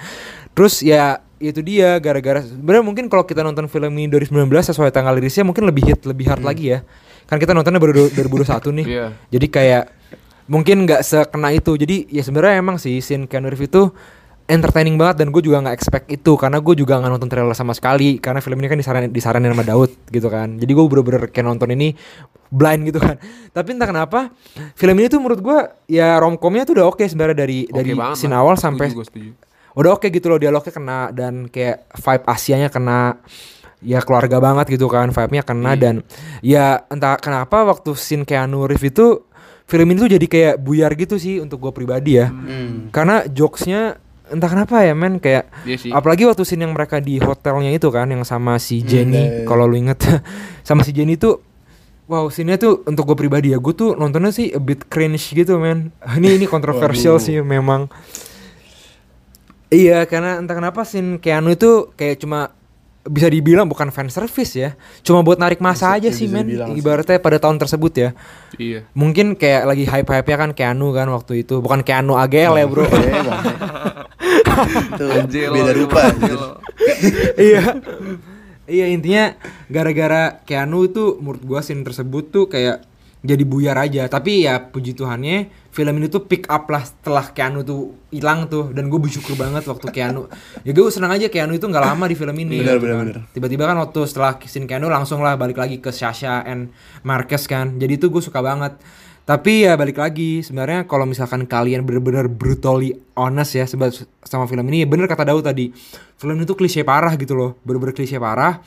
Terus 0.52 0.82
ya 0.82 1.22
itu 1.42 1.60
dia 1.60 1.98
gara-gara 1.98 2.38
sebenarnya 2.38 2.80
mungkin 2.80 3.04
kalau 3.06 3.26
kita 3.26 3.42
nonton 3.42 3.66
film 3.66 3.90
ini 3.92 4.06
2019 4.06 4.46
sesuai 4.46 4.88
tanggal 4.88 5.12
rilisnya 5.12 5.42
mungkin 5.42 5.66
lebih 5.66 5.82
hit 5.84 6.00
lebih 6.06 6.30
hard 6.30 6.40
lagi 6.40 6.70
ya. 6.70 6.86
Kan 7.26 7.36
kita 7.36 7.50
nontonnya 7.50 7.76
baru 7.76 8.06
du- 8.06 8.12
2021 8.12 8.70
nih. 8.72 8.86
Iya. 8.92 9.06
jadi 9.28 9.46
kayak 9.48 9.84
mungkin 10.46 10.84
nggak 10.84 11.02
sekena 11.02 11.50
itu. 11.50 11.74
Jadi 11.74 12.06
ya 12.08 12.22
sebenarnya 12.22 12.58
emang 12.58 12.76
sih 12.76 12.98
scene 12.98 13.26
Keanu 13.26 13.48
Reeves 13.48 13.66
itu 13.66 13.90
entertaining 14.42 14.98
banget 14.98 15.22
dan 15.22 15.30
gue 15.30 15.40
juga 15.40 15.62
nggak 15.62 15.72
expect 15.72 16.06
itu. 16.08 16.32
Karena 16.34 16.58
gue 16.58 16.74
juga 16.74 16.98
nggak 16.98 17.10
nonton 17.10 17.26
trailer 17.26 17.54
sama 17.54 17.72
sekali. 17.72 18.18
Karena 18.18 18.38
film 18.38 18.58
ini 18.58 18.68
kan 18.68 18.76
disaranin 18.76 19.10
disaranin 19.10 19.50
sama 19.50 19.64
Daud 19.64 19.90
gitu 20.08 20.28
kan. 20.28 20.58
Jadi 20.58 20.70
gue 20.70 20.84
bener-bener 20.84 21.26
kayak 21.26 21.46
nonton 21.46 21.70
ini 21.70 21.94
blind 22.48 22.84
gitu 22.84 22.98
kan. 22.98 23.16
Tapi 23.56 23.68
entah 23.72 23.88
kenapa 23.88 24.30
film 24.74 24.94
ini 24.98 25.06
tuh 25.06 25.18
menurut 25.18 25.40
gue 25.40 25.58
ya 25.88 26.18
romcomnya 26.18 26.62
tuh 26.62 26.78
udah 26.78 26.86
oke 26.86 27.02
sebenarnya 27.02 27.38
dari 27.38 27.58
Oke 27.66 27.74
dari 27.80 27.90
scene 28.14 28.34
awal 28.34 28.54
sampai 28.54 28.92
setuju. 28.92 29.32
Udah 29.72 29.90
oke 29.94 30.06
gitu 30.06 30.26
loh 30.26 30.36
dialognya 30.36 30.70
kena 30.70 30.98
dan 31.10 31.46
kayak 31.46 31.88
vibe 31.92 32.24
Asianya 32.26 32.68
kena 32.68 33.16
ya 33.80 33.98
keluarga 33.98 34.38
banget 34.38 34.70
gitu 34.70 34.86
kan 34.86 35.08
vibe-nya 35.08 35.42
kena 35.42 35.72
Iya. 35.72 35.80
dan 35.80 35.94
ya 36.38 36.66
entah 36.86 37.16
kenapa 37.16 37.64
waktu 37.64 37.92
scene 37.92 38.22
Keanu 38.22 38.64
Reeves 38.64 38.86
itu 38.86 39.26
film 39.64 39.88
ini 39.88 39.98
tuh 39.98 40.10
jadi 40.10 40.22
kayak 40.24 40.54
buyar 40.56 40.92
gitu 40.92 41.16
sih 41.16 41.38
untuk 41.38 41.58
gue 41.58 41.72
pribadi 41.72 42.14
ya. 42.14 42.28
Hmm. 42.28 42.90
Karena 42.90 43.24
jokesnya 43.24 43.96
entah 44.28 44.46
kenapa 44.46 44.80
ya 44.80 44.92
men 44.92 45.16
kayak 45.16 45.48
sih. 45.66 45.88
apalagi 45.88 46.24
waktu 46.24 46.40
scene 46.42 46.62
yang 46.62 46.72
mereka 46.72 46.96
di 46.98 47.16
hotelnya 47.16 47.68
itu 47.68 47.88
kan 47.88 48.06
yang 48.06 48.22
sama 48.22 48.56
si 48.56 48.80
Hmm, 48.80 48.86
Jenny 48.86 49.18
iya. 49.18 49.44
kalau 49.44 49.64
lu 49.64 49.76
inget 49.76 49.98
sama 50.68 50.80
si 50.82 50.92
Jenny 50.92 51.16
tuh 51.16 51.42
wow 52.04 52.28
scene-nya 52.28 52.56
tuh 52.56 52.80
untuk 52.82 53.04
gue 53.04 53.16
pribadi 53.18 53.50
ya 53.50 53.58
gue 53.58 53.72
tuh 53.72 53.92
nontonnya 53.92 54.30
sih 54.30 54.48
a 54.48 54.56
bit 54.56 54.86
cringe 54.86 55.20
gitu 55.26 55.56
men 55.56 55.90
ini 56.16 56.36
ini 56.36 56.46
kontroversial 56.46 57.16
sih 57.18 57.40
memang 57.40 57.92
iya 59.72 60.04
karena 60.04 60.36
entah 60.36 60.52
kenapa 60.52 60.84
scene 60.84 61.16
Keanu 61.16 61.48
itu 61.50 61.90
kayak 61.92 62.18
cuma 62.18 62.52
bisa 63.02 63.26
dibilang 63.26 63.66
bukan 63.66 63.90
fan 63.90 64.06
service 64.06 64.54
ya 64.54 64.78
cuma 65.02 65.20
buat 65.20 65.34
narik 65.34 65.58
masa 65.58 65.90
Bisa- 65.90 65.98
aja 65.98 66.10
sih 66.14 66.28
men 66.28 66.46
sih. 66.46 66.60
ibaratnya 66.76 67.18
pada 67.18 67.34
tahun 67.36 67.58
tersebut 67.58 67.92
ya 67.92 68.10
Iya. 68.54 68.86
mungkin 68.92 69.34
kayak 69.34 69.66
lagi 69.66 69.84
hype 69.84 70.06
hype 70.06 70.22
nya 70.24 70.36
kan 70.38 70.50
Keanu 70.52 70.92
kan 70.92 71.10
waktu 71.10 71.42
itu 71.42 71.58
bukan 71.58 71.82
Keanu 71.82 72.14
AGL 72.14 72.54
ya 72.54 72.66
bro 72.68 72.84
Eh, 72.84 72.92
bang. 73.26 73.42
Itu 74.92 75.04
Angelo, 75.08 75.52
beda 75.52 75.72
rupa. 75.74 76.00
iya 77.34 77.62
iya 78.64 78.86
intinya 78.86 79.34
gara-gara 79.66 80.38
Keanu 80.44 80.86
itu 80.86 81.18
menurut 81.18 81.42
gua 81.42 81.60
scene 81.60 81.82
tersebut 81.82 82.30
tuh 82.30 82.46
kayak 82.46 82.86
jadi 83.22 83.46
buyar 83.46 83.78
aja. 83.78 84.10
Tapi 84.10 84.44
ya 84.50 84.58
puji 84.58 84.98
Tuhannya 84.98 85.70
film 85.70 85.94
ini 86.02 86.10
tuh 86.10 86.26
pick 86.26 86.50
up 86.50 86.66
lah 86.66 86.82
setelah 86.82 87.30
Keanu 87.30 87.62
tuh 87.62 87.94
hilang 88.10 88.50
tuh. 88.50 88.74
Dan 88.74 88.90
gue 88.90 88.98
bersyukur 88.98 89.38
banget 89.38 89.62
waktu 89.64 89.86
Keanu. 89.94 90.26
Ya 90.66 90.74
gue 90.74 90.82
senang 90.90 91.14
aja 91.14 91.30
Keanu 91.30 91.54
itu 91.54 91.64
nggak 91.64 91.86
lama 91.86 92.04
di 92.10 92.18
film 92.18 92.34
ini. 92.34 92.58
Gitu 92.60 92.66
kan. 92.66 93.30
tiba-tiba 93.30 93.64
kan 93.70 93.78
waktu 93.78 94.00
setelah 94.10 94.36
scene 94.42 94.66
Keanu 94.66 94.90
langsung 94.90 95.22
lah 95.22 95.38
balik 95.38 95.62
lagi 95.62 95.78
ke 95.78 95.94
Sasha 95.94 96.42
and 96.42 96.74
Marquez 97.06 97.46
kan. 97.46 97.78
Jadi 97.78 97.94
itu 97.96 98.10
gue 98.10 98.20
suka 98.20 98.42
banget. 98.42 98.74
Tapi 99.22 99.70
ya 99.70 99.78
balik 99.78 100.02
lagi 100.02 100.42
sebenarnya 100.42 100.82
kalau 100.90 101.06
misalkan 101.06 101.46
kalian 101.46 101.86
bener-bener 101.86 102.26
brutally 102.26 102.90
honest 103.14 103.54
ya 103.54 103.70
seba- 103.70 103.94
sama 104.26 104.50
film 104.50 104.66
ini 104.66 104.82
ya 104.82 104.90
bener 104.90 105.06
kata 105.06 105.22
Daud 105.22 105.46
tadi. 105.46 105.70
Film 106.18 106.42
itu 106.42 106.58
klise 106.58 106.82
parah 106.82 107.14
gitu 107.14 107.38
loh 107.38 107.54
bener-bener 107.62 107.94
klise 107.94 108.18
parah. 108.18 108.58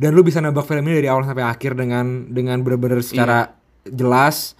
Dan 0.00 0.16
lu 0.16 0.24
bisa 0.24 0.40
nebak 0.40 0.64
film 0.64 0.88
ini 0.88 1.04
dari 1.04 1.08
awal 1.12 1.28
sampai 1.28 1.44
akhir 1.44 1.76
dengan 1.76 2.32
dengan 2.32 2.64
bener-bener 2.64 3.04
secara 3.04 3.59
jelas. 3.84 4.54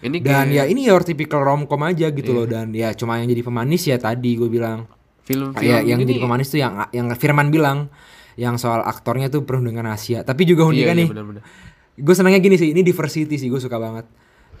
Ini 0.00 0.20
dan 0.20 0.52
ya 0.52 0.68
ini 0.68 0.84
your 0.84 1.00
typical 1.00 1.40
romcom 1.40 1.80
aja 1.82 2.08
gitu 2.08 2.30
loh 2.30 2.44
dan. 2.44 2.72
Ya 2.72 2.92
cuma 2.92 3.16
yang 3.16 3.26
jadi 3.26 3.40
pemanis 3.40 3.82
ya 3.84 3.96
tadi 3.96 4.36
gue 4.36 4.48
bilang. 4.48 4.84
Film-film 5.20 5.62
ya 5.62 5.80
yang 5.80 6.00
ini 6.00 6.10
jadi 6.10 6.20
pemanis 6.20 6.48
tuh 6.48 6.58
yang 6.58 6.74
yang 6.90 7.06
Firman 7.14 7.48
bilang 7.48 7.88
yang 8.34 8.56
soal 8.56 8.82
aktornya 8.82 9.28
tuh 9.28 9.44
penuh 9.44 9.62
dengan 9.62 9.88
Asia 9.88 10.20
tapi 10.20 10.42
juga 10.42 10.64
unik 10.64 10.74
Iya, 10.74 10.86
kan 10.86 10.96
iya, 10.96 11.00
nih. 11.00 11.08
benar-benar. 11.12 11.42
gue 12.00 12.14
senangnya 12.16 12.40
gini 12.40 12.56
sih 12.56 12.72
ini 12.72 12.80
diversity 12.80 13.36
sih 13.36 13.46
gue 13.46 13.60
suka 13.60 13.76
banget. 13.76 14.08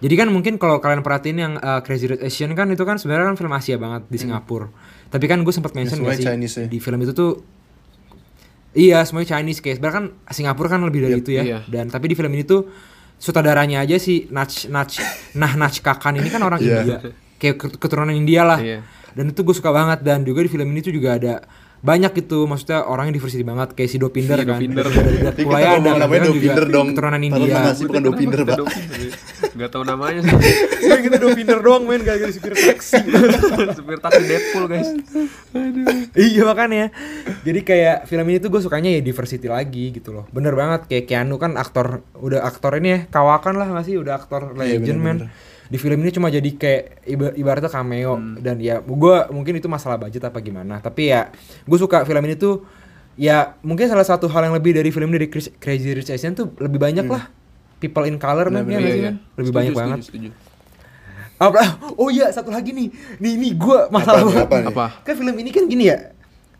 Jadi 0.00 0.14
kan 0.14 0.28
mungkin 0.28 0.56
kalau 0.56 0.78
kalian 0.78 1.00
perhatiin 1.00 1.36
yang 1.36 1.52
uh, 1.56 1.80
Crazy 1.80 2.08
Rich 2.08 2.22
Asian 2.22 2.52
kan 2.54 2.68
itu 2.68 2.84
kan 2.84 2.96
sebenarnya 2.96 3.32
kan 3.32 3.36
film 3.36 3.52
Asia 3.52 3.76
banget 3.76 4.08
di 4.08 4.16
Singapura. 4.16 4.68
Tapi 5.08 5.24
kan 5.26 5.40
gue 5.40 5.50
sempat 5.50 5.72
mention 5.74 6.00
gak 6.00 6.16
sih 6.16 6.24
Chinese 6.24 6.56
ya. 6.56 6.66
di 6.66 6.78
film 6.78 7.00
itu 7.00 7.12
tuh 7.12 7.40
iya 8.72 9.02
semuanya 9.02 9.36
Chinese 9.36 9.58
kayak 9.58 9.80
sebenarnya 9.80 9.96
kan 9.96 10.06
Singapura 10.30 10.68
kan 10.70 10.80
lebih 10.80 11.00
dari 11.02 11.18
Yep, 11.18 11.22
itu 11.24 11.30
ya. 11.34 11.42
Iya. 11.42 11.58
dan 11.66 11.90
tapi 11.90 12.06
di 12.06 12.14
film 12.14 12.30
ini 12.30 12.44
tuh 12.46 12.70
sutradaranya 13.20 13.78
aja 13.80 13.96
si 13.96 14.24
Nach 14.28 14.48
Nach 14.66 14.88
Nah 15.34 15.52
Nach 15.54 15.70
Kakan 15.70 16.16
ini 16.16 16.26
kan 16.26 16.40
orang 16.40 16.56
Iya. 16.58 16.80
India 16.80 16.96
kayak 17.36 17.56
ket- 17.56 17.76
keturunan 17.76 18.10
India 18.10 18.42
lah 18.42 18.58
Iya. 18.58 18.80
dan 19.12 19.28
itu 19.28 19.40
gue 19.40 19.52
suka 19.52 19.70
banget 19.70 20.00
dan 20.00 20.24
juga 20.24 20.40
di 20.40 20.48
film 20.48 20.66
ini 20.66 20.80
tuh 20.80 20.90
juga 20.90 21.14
ada 21.14 21.34
banyak 21.80 22.12
gitu 22.14 22.44
maksudnya 22.44 22.84
orangnya 22.84 23.14
diversity 23.14 23.40
banget 23.40 23.72
kayak 23.72 23.88
si 23.88 23.96
Dopinder 23.96 24.36
Iya, 24.36 24.44
kan 24.46 24.56
Dopinder. 24.56 24.84
dari 24.84 25.18
ada 25.54 25.68
ngomong 25.74 25.96
namanya 25.98 26.20
Dopinder 26.26 26.64
dong. 26.66 26.86
keturunan 26.90 27.20
India 27.22 27.48
bukan 27.78 28.02
Dopinder, 28.02 28.40
Pak. 28.42 28.58
Gak 29.60 29.70
tau 29.70 29.84
namanya. 29.84 30.24
Ya 30.80 30.96
kita 30.98 31.20
Dopinder 31.20 31.60
doang 31.60 31.84
main 31.84 32.00
gak 32.00 32.16
gara 32.16 32.32
supir 32.32 32.50
taksi 32.50 32.98
Supir 33.78 34.00
taksi 34.00 34.22
Deadpool 34.24 34.64
guys. 34.66 34.90
Iya 36.12 36.42
makanya. 36.42 36.88
Jadi 37.40 37.60
kayak 37.60 37.96
film 38.04 38.26
ini 38.26 38.38
tuh 38.38 38.48
gue 38.48 38.58
sukanya 38.58 38.90
ya 38.90 39.00
diversity 39.00 39.46
lagi 39.46 39.92
gitu 39.92 40.10
loh. 40.10 40.24
Bener 40.28 40.50
banget 40.52 40.86
kayak 40.86 41.04
Keanu 41.04 41.36
kan 41.36 41.54
aktor 41.54 42.00
udah 42.16 42.42
aktor 42.42 42.74
ini 42.74 42.88
ya 42.88 42.98
kawakan 43.06 43.54
lah 43.54 43.68
gak 43.70 43.84
sih? 43.84 43.94
Udah 43.94 44.16
aktor 44.16 44.56
Iya, 44.56 44.80
legend 44.80 44.98
man 44.98 45.16
bener-bener. 45.20 45.68
di 45.68 45.78
film 45.78 45.98
ini 46.00 46.10
cuma 46.10 46.26
jadi 46.26 46.50
kayak 46.50 46.82
iba- 47.06 47.34
ibaratnya 47.36 47.70
cameo. 47.70 48.14
Dan 48.36 48.58
ya 48.58 48.80
gue 48.80 49.16
mungkin 49.30 49.54
itu 49.54 49.68
masalah 49.68 49.94
budget 49.96 50.24
apa 50.24 50.40
gimana. 50.40 50.80
Tapi 50.80 51.02
ya 51.06 51.30
gue 51.62 51.78
suka 51.78 52.02
film 52.02 52.24
ini 52.24 52.34
tuh 52.34 52.64
ya 53.14 53.54
mungkin 53.60 53.84
salah 53.84 54.02
satu 54.02 54.26
hal 54.26 54.42
yang 54.42 54.56
lebih 54.56 54.72
dari 54.72 54.88
film 54.88 55.06
ini 55.06 55.18
dari 55.18 55.28
Chris- 55.28 55.52
Crazy 55.54 55.92
Rich 55.92 56.10
Asians 56.10 56.34
tuh 56.34 56.50
lebih 56.56 56.80
banyak 56.80 57.04
lah 57.04 57.28
people 57.80 58.04
in 58.04 58.16
color 58.16 58.46
ya 58.46 58.52
Bener-bener, 58.54 58.78
nggak 58.78 58.86
sih, 58.86 59.00
Iya, 59.00 59.08
iya. 59.08 59.12
lebih 59.34 59.40
Setuju, 59.42 59.56
banyak 59.56 59.72
setuju, 59.72 59.80
banget 59.80 59.98
setuju. 60.04 60.28
apa 61.40 61.62
oh 61.96 62.08
iya 62.08 62.28
satu 62.28 62.48
lagi 62.48 62.70
nih 62.70 62.88
nih 63.16 63.32
nih 63.34 63.52
gue 63.56 63.78
masalah 63.88 64.20
Apa, 64.20 64.44
apa? 64.44 64.56
Apa? 64.62 64.86
kan 65.00 65.14
film 65.14 65.32
ini 65.34 65.48
kan 65.48 65.64
gini 65.64 65.88
ya 65.88 66.12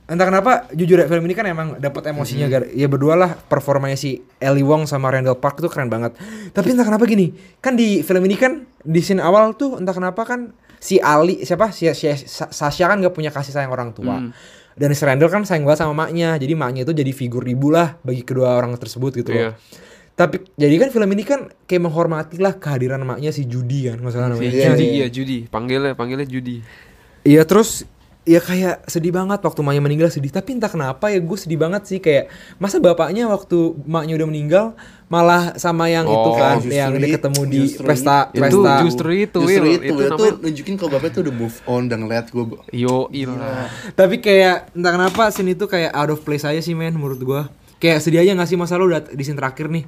entah 0.06 0.24
kenapa 0.24 0.66
jujur 0.70 0.96
ya 0.96 1.06
film 1.06 1.22
ini 1.22 1.34
kan 1.34 1.44
emang 1.44 1.76
dapat 1.76 2.08
emosinya 2.08 2.48
gar 2.48 2.64
ya 2.66 2.88
berdua 2.88 3.14
lah 3.14 3.36
performanya 3.38 3.94
si 3.94 4.10
Ellie 4.36 4.64
Wong 4.64 4.82
sama 4.84 5.06
Randall 5.06 5.36
Park 5.36 5.60
tuh 5.60 5.68
keren 5.68 5.86
banget 5.86 6.16
tapi 6.50 6.72
entah 6.72 6.82
kenapa 6.82 7.04
gini 7.04 7.30
kan 7.58 7.76
di 7.76 8.00
film 8.00 8.24
ini 8.24 8.34
kan 8.34 8.52
di 8.80 8.98
scene 8.98 9.20
awal 9.20 9.52
tuh 9.52 9.76
entah 9.76 9.92
kenapa 9.92 10.24
kan 10.24 10.50
si 10.74 10.96
Ali 10.96 11.44
siapa 11.44 11.70
si, 11.70 11.84
si 11.92 12.08
Sa- 12.24 12.48
Sasha 12.48 12.88
kan 12.88 12.98
gak 12.98 13.12
punya 13.12 13.28
kasih 13.28 13.52
sayang 13.52 13.68
orang 13.68 13.92
tua 13.92 14.16
Hmm. 14.18 14.32
dan 14.72 14.90
si 14.90 15.04
Randall 15.04 15.28
kan 15.28 15.44
sayang 15.44 15.62
banget 15.62 15.84
sama 15.84 15.94
maknya 15.94 16.34
jadi 16.34 16.56
maknya 16.56 16.82
itu 16.82 16.96
jadi 16.96 17.12
figur 17.12 17.44
ibu 17.44 17.68
lah 17.68 18.00
bagi 18.00 18.24
kedua 18.24 18.56
orang 18.56 18.72
tersebut 18.74 19.12
gitu 19.14 19.30
loh 19.30 19.38
Iya. 19.44 19.50
Tapi 20.12 20.36
jadi 20.52 20.74
kan 20.76 20.88
film 20.90 21.08
ini 21.08 21.22
kan 21.22 21.40
kayak 21.64 21.82
menghormati 21.82 22.36
lah 22.36 22.52
kehadiran 22.52 23.00
maknya 23.00 23.30
si 23.30 23.44
Judy 23.44 23.88
kan 23.88 23.96
nggak 23.96 24.12
salah 24.12 24.28
namanya 24.28 24.46
Si 24.46 24.54
Iya, 24.54 24.66
Judy, 24.68 24.84
iya. 24.84 24.92
iya 24.94 25.06
Judy. 25.08 25.38
Panggilnya, 25.46 25.92
panggilnya 25.92 26.24
Judy. 26.24 26.60
Iya 27.22 27.42
terus 27.42 27.84
ya 28.22 28.36
kayak 28.38 28.84
sedih 28.84 29.10
banget 29.10 29.40
waktu 29.40 29.58
maknya 29.58 29.80
meninggal 29.80 30.06
sedih 30.06 30.28
tapi 30.28 30.52
entah 30.52 30.68
kenapa 30.68 31.08
ya 31.08 31.18
gue 31.18 31.34
sedih 31.34 31.56
banget 31.56 31.82
sih 31.84 31.98
kayak 31.98 32.28
masa 32.56 32.76
bapaknya 32.76 33.24
waktu 33.26 33.56
maknya 33.82 34.12
udah 34.14 34.28
meninggal 34.28 34.64
malah 35.06 35.56
sama 35.56 35.88
yang 35.88 36.04
itu 36.04 36.28
Oh, 36.28 36.36
kan 36.36 36.60
justru 36.60 36.76
yang 36.76 36.92
dia 36.94 37.16
ketemu 37.16 37.40
di 37.44 37.60
pesta 37.74 38.28
itu. 38.28 38.38
pesta 38.38 38.72
Itu 38.76 38.84
justru 38.84 39.08
itu, 39.16 39.40
Justru 39.40 39.66
itu, 39.66 39.82
Itu 39.82 39.92
tuh 39.96 40.04
namanya- 40.06 40.36
nunjukin 40.38 40.74
kalau 40.76 40.90
bapaknya 40.92 41.12
tuh 41.12 41.22
udah 41.22 41.34
move 41.34 41.56
on 41.64 41.82
dan 41.86 41.98
ngeliat 41.98 42.26
gue 42.28 42.44
Yo, 42.70 43.08
ilah. 43.10 43.72
tapi 43.90 44.20
kayak 44.20 44.68
entah 44.70 44.92
kenapa 44.92 45.22
scene 45.30 45.50
itu 45.50 45.64
kayak 45.64 45.90
out 45.90 46.10
of 46.10 46.20
place 46.20 46.44
aja 46.44 46.60
sih 46.60 46.72
men 46.72 46.92
menurut 46.92 47.18
gue 47.18 47.42
kayak 47.80 47.98
sedih 47.98 48.20
aja 48.20 48.36
gak 48.36 48.46
sih 48.46 48.54
masa 48.54 48.76
lu 48.76 48.86
dat- 48.86 49.08
di 49.08 49.22
scene 49.22 49.34
terakhir 49.34 49.66
nih? 49.66 49.84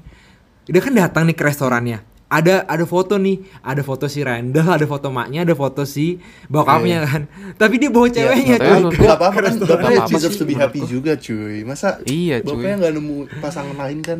Dia 0.65 0.81
kan 0.81 0.93
datang 0.93 1.23
nih 1.25 1.35
ke 1.35 1.45
restorannya. 1.45 2.01
Ada 2.27 2.65
ada 2.65 2.83
foto 2.83 3.15
nih. 3.15 3.45
Ada 3.61 3.83
foto 3.83 4.09
si 4.09 4.25
Randall 4.25 4.65
ada 4.73 4.87
foto 4.87 5.13
maknya 5.13 5.45
ada 5.45 5.53
foto 5.53 5.85
si 5.85 6.17
bokapnya 6.49 7.05
kan. 7.05 7.23
Tapi 7.61 7.77
dia 7.77 7.93
bawa 7.93 8.09
ceweknya 8.09 8.57
tapi 8.57 8.89
cuy. 8.89 8.97
Gak 8.97 9.17
apa-apa 9.21 9.39
kan 9.39 9.53
Nggak 9.53 9.69
bapaknya 9.69 9.99
apa-apa 10.01 10.17
deserves 10.17 10.33
sih, 10.33 10.41
to 10.41 10.49
be 10.49 10.55
happy 10.55 10.81
juga 10.83 11.13
cuy. 11.15 11.61
Masa 11.63 12.01
Iya, 12.03 12.41
cuy. 12.41 12.57
bapaknya 12.57 12.75
gak 12.81 12.93
nemu 12.97 13.17
pasangan 13.39 13.77
lain 13.77 13.99
kan. 14.01 14.19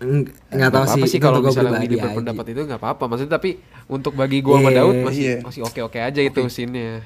Eng- 0.00 0.32
nggak 0.48 0.70
tahu 0.72 0.84
sih 0.88 1.02
sih 1.06 1.20
kalau 1.20 1.44
misalnya 1.44 1.76
aja. 1.76 2.04
berpendapat 2.08 2.44
itu 2.48 2.60
nggak 2.64 2.80
apa-apa. 2.80 3.04
Maksudnya 3.04 3.36
tapi 3.36 3.60
untuk 3.84 4.16
bagi 4.16 4.40
gua 4.40 4.56
sama 4.58 4.70
Iya, 4.72 4.78
Daud 4.80 4.96
masih 5.04 5.20
iya. 5.22 5.36
masih 5.44 5.60
oke-oke 5.60 6.00
aja 6.00 6.20
itu 6.22 6.40
scene-nya 6.48 7.04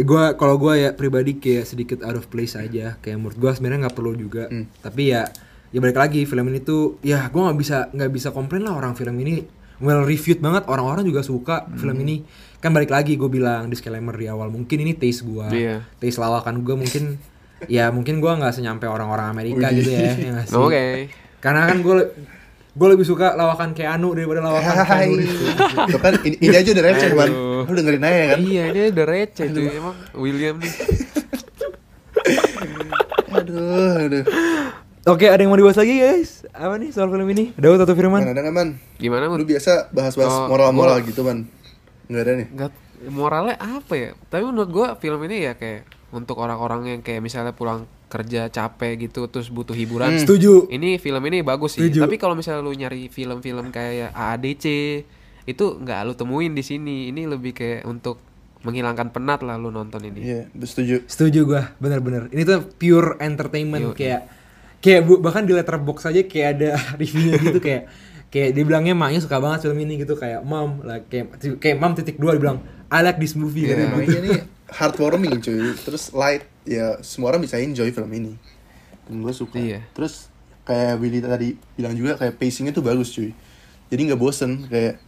gua 0.00 0.34
kalau 0.34 0.56
gua 0.56 0.74
ya 0.74 0.90
pribadi 0.90 1.36
kayak 1.36 1.64
sedikit 1.64 1.98
out 2.02 2.14
of 2.14 2.26
place 2.26 2.54
aja. 2.54 2.98
Kayak 2.98 3.16
menurut 3.18 3.36
gua 3.36 3.50
sebenarnya 3.52 3.86
nggak 3.86 3.96
perlu 3.96 4.12
juga. 4.14 4.46
Hmm. 4.46 4.66
tapi 4.78 5.10
ya 5.10 5.26
ya 5.68 5.78
balik 5.78 5.96
lagi 5.96 6.24
film 6.24 6.48
ini 6.48 6.60
tuh 6.60 6.96
ya 7.00 7.28
gua 7.28 7.48
nggak 7.48 7.58
bisa 7.58 7.76
nggak 7.90 8.10
bisa 8.10 8.28
komplain 8.30 8.62
lah 8.62 8.74
orang 8.74 8.92
film 8.92 9.16
ini. 9.18 9.44
Well 9.78 10.02
reviewed 10.02 10.38
banget 10.38 10.66
orang-orang 10.66 11.06
juga 11.06 11.22
suka 11.22 11.70
film 11.74 11.94
Hmm. 11.94 12.04
ini. 12.04 12.16
Kan 12.58 12.74
balik 12.74 12.90
lagi 12.90 13.14
gue 13.14 13.30
bilang 13.30 13.70
disclaimer 13.70 14.10
di 14.12 14.26
awal 14.26 14.50
mungkin 14.50 14.82
ini 14.82 14.90
taste 14.92 15.22
gua. 15.22 15.46
Iya. 15.48 15.86
taste 15.96 16.18
lawakan 16.18 16.62
gua 16.62 16.74
mungkin 16.74 17.22
ya 17.66 17.90
mungkin 17.90 18.18
gua 18.18 18.34
nggak 18.34 18.50
senyampe 18.52 18.84
orang-orang 18.84 19.30
Amerika 19.30 19.70
gitu 19.70 19.90
ya, 19.90 20.14
ya 20.14 20.34
oke. 20.58 21.10
karena 21.38 21.66
kan 21.66 21.78
gue 21.78 21.94
gue 22.78 22.88
lebih 22.88 23.02
suka 23.02 23.34
lawakan 23.34 23.74
Keanu 23.74 24.14
daripada 24.14 24.38
lawakan 24.38 24.74
Hai 24.80 25.10
Keanu. 25.10 25.18
Tuh 25.90 25.98
kan 25.98 26.14
ini, 26.22 26.36
ini 26.38 26.54
aja 26.54 26.70
udah 26.70 26.84
receh 26.86 27.08
man 27.10 27.26
Aduh. 27.26 27.62
Lu 27.66 27.74
dengerin 27.74 28.04
aja 28.04 28.22
kan 28.28 28.36
iya 28.38 28.62
ini 28.70 28.78
udah 28.88 29.06
receh 29.08 29.46
tuh 29.48 29.62
emang 29.66 29.96
William 30.14 30.56
nih 30.56 30.72
Aduh 33.28 33.98
aduh 34.00 34.24
Oke, 35.08 35.24
ada 35.24 35.40
yang 35.40 35.48
mau 35.48 35.56
dibahas 35.56 35.80
lagi 35.80 35.96
guys? 35.96 36.44
Apa 36.52 36.76
nih 36.76 36.92
soal 36.92 37.08
film 37.08 37.24
ini? 37.26 37.56
Daud 37.56 37.80
atau 37.80 37.96
Firman? 37.96 38.20
Man 38.20 38.28
ada 38.28 38.44
gak 38.44 38.52
man? 38.52 38.68
gimana 38.94 39.24
Lu 39.26 39.40
Mut? 39.40 39.48
biasa 39.48 39.88
bahas-bahas 39.88 40.28
Oh, 40.28 40.46
moral-moral 40.46 41.00
gitu 41.02 41.24
man 41.24 41.48
Gak 42.06 42.22
ada 42.22 42.32
nih 42.36 42.46
nggak 42.48 42.70
moralnya 43.08 43.54
apa 43.56 43.94
ya 43.94 44.10
tapi 44.26 44.42
menurut 44.42 44.68
gua 44.68 44.86
film 44.94 45.22
ini 45.22 45.44
ya 45.44 45.54
kayak 45.54 45.82
untuk 46.10 46.34
orang-orang 46.36 46.82
yang 46.88 47.00
kayak 47.00 47.20
misalnya 47.20 47.52
pulang 47.52 47.86
kerja 48.08 48.48
capek 48.48 48.96
gitu 49.02 49.24
terus 49.26 49.48
butuh 49.48 49.72
hiburan 49.72 50.10
Hmm. 50.10 50.18
Setuju. 50.18 50.66
ini 50.68 50.96
film 50.96 51.20
ini 51.22 51.40
bagus 51.40 51.74
sih 51.74 51.84
Setuju. 51.84 52.02
tapi 52.02 52.16
kalau 52.16 52.32
misalnya 52.32 52.60
lu 52.60 52.72
nyari 52.72 53.06
film-film 53.06 53.68
kayak 53.68 54.10
AADC 54.10 54.64
itu 55.44 55.64
nggak 55.74 56.00
lu 56.02 56.12
temuin 56.14 56.50
di 56.50 56.60
sini 56.60 56.96
ini 57.06 57.24
lebih 57.24 57.52
kayak 57.52 57.84
untuk 57.84 58.20
menghilangkan 58.58 59.08
penat 59.08 59.40
lah 59.40 59.54
lu 59.54 59.68
nonton 59.68 60.02
ini 60.02 60.18
Iya 60.18 60.40
setuju 60.58 61.04
Setuju 61.04 61.40
gua, 61.44 61.62
bener-bener. 61.76 62.26
Ini 62.28 62.42
tuh 62.42 62.58
pure 62.72 63.16
entertainment 63.18 63.84
Yoi. 63.86 63.96
kayak 63.96 64.20
kayak 64.78 65.00
bu- 65.02 65.18
bahkan 65.18 65.42
di 65.42 65.52
letterbox 65.52 66.04
aja 66.04 66.22
kayak 66.22 66.48
ada 66.54 66.70
reviewnya 66.98 67.38
gitu 67.40 67.58
kayak 67.58 67.86
kayak 68.26 68.50
dibilangnya 68.52 68.92
maknya 68.92 69.20
suka 69.20 69.36
banget 69.36 69.64
film 69.64 69.78
ini 69.78 69.98
gitu 69.98 70.12
kayak 70.12 70.42
mom 70.42 70.82
like 70.82 71.06
kayak 71.06 71.32
kayak 71.56 71.76
mom 71.76 71.92
titik 71.92 72.16
dua 72.16 72.32
dibilang 72.32 72.60
I 72.86 73.00
like 73.00 73.16
this 73.16 73.32
movie 73.32 73.64
Iya. 73.64 73.78
katanya 73.78 73.94
gitu. 74.02 74.18
Ini 74.18 74.30
heartwarming 74.70 75.34
cuy 75.38 75.72
Terus 75.78 76.04
light 76.12 76.44
Ya 76.68 77.00
semua 77.00 77.32
orang 77.32 77.40
bisa 77.40 77.56
enjoy 77.56 77.88
film 77.88 78.10
ini. 78.12 78.36
Dan 79.08 79.24
gue 79.24 79.32
suka. 79.32 79.56
Iya. 79.56 79.80
Terus 79.96 80.28
kayak 80.68 81.00
Willy 81.00 81.24
tadi 81.24 81.56
bilang 81.80 81.96
juga 81.96 82.20
Kayak 82.20 82.36
pacingnya 82.36 82.76
tuh 82.76 82.84
bagus 82.84 83.08
cuy. 83.16 83.32
Jadi 83.88 84.00
nggak 84.12 84.20
bosen 84.20 84.68
Kayak 84.68 85.00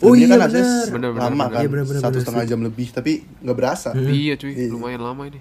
Oh 0.00 0.16
filmnya 0.16 0.24
iya, 0.24 0.28
kan 0.32 0.40
harusnya 0.48 0.64
bener. 0.64 0.88
Bener, 0.88 1.10
bener, 1.12 1.20
lama 1.20 1.36
bener. 1.36 1.52
kan 1.52 1.60
Iya, 1.60 1.68
bener, 1.68 1.84
bener, 1.84 2.00
Satu 2.00 2.16
bener, 2.16 2.22
setengah 2.24 2.44
jam 2.48 2.60
lebih 2.64 2.86
Tapi 2.96 3.12
nggak 3.44 3.56
berasa. 3.60 3.88
Iya 3.92 4.34
cuy, 4.40 4.52
Iya. 4.56 4.72
lumayan 4.72 5.04
lama 5.04 5.22
ini. 5.28 5.40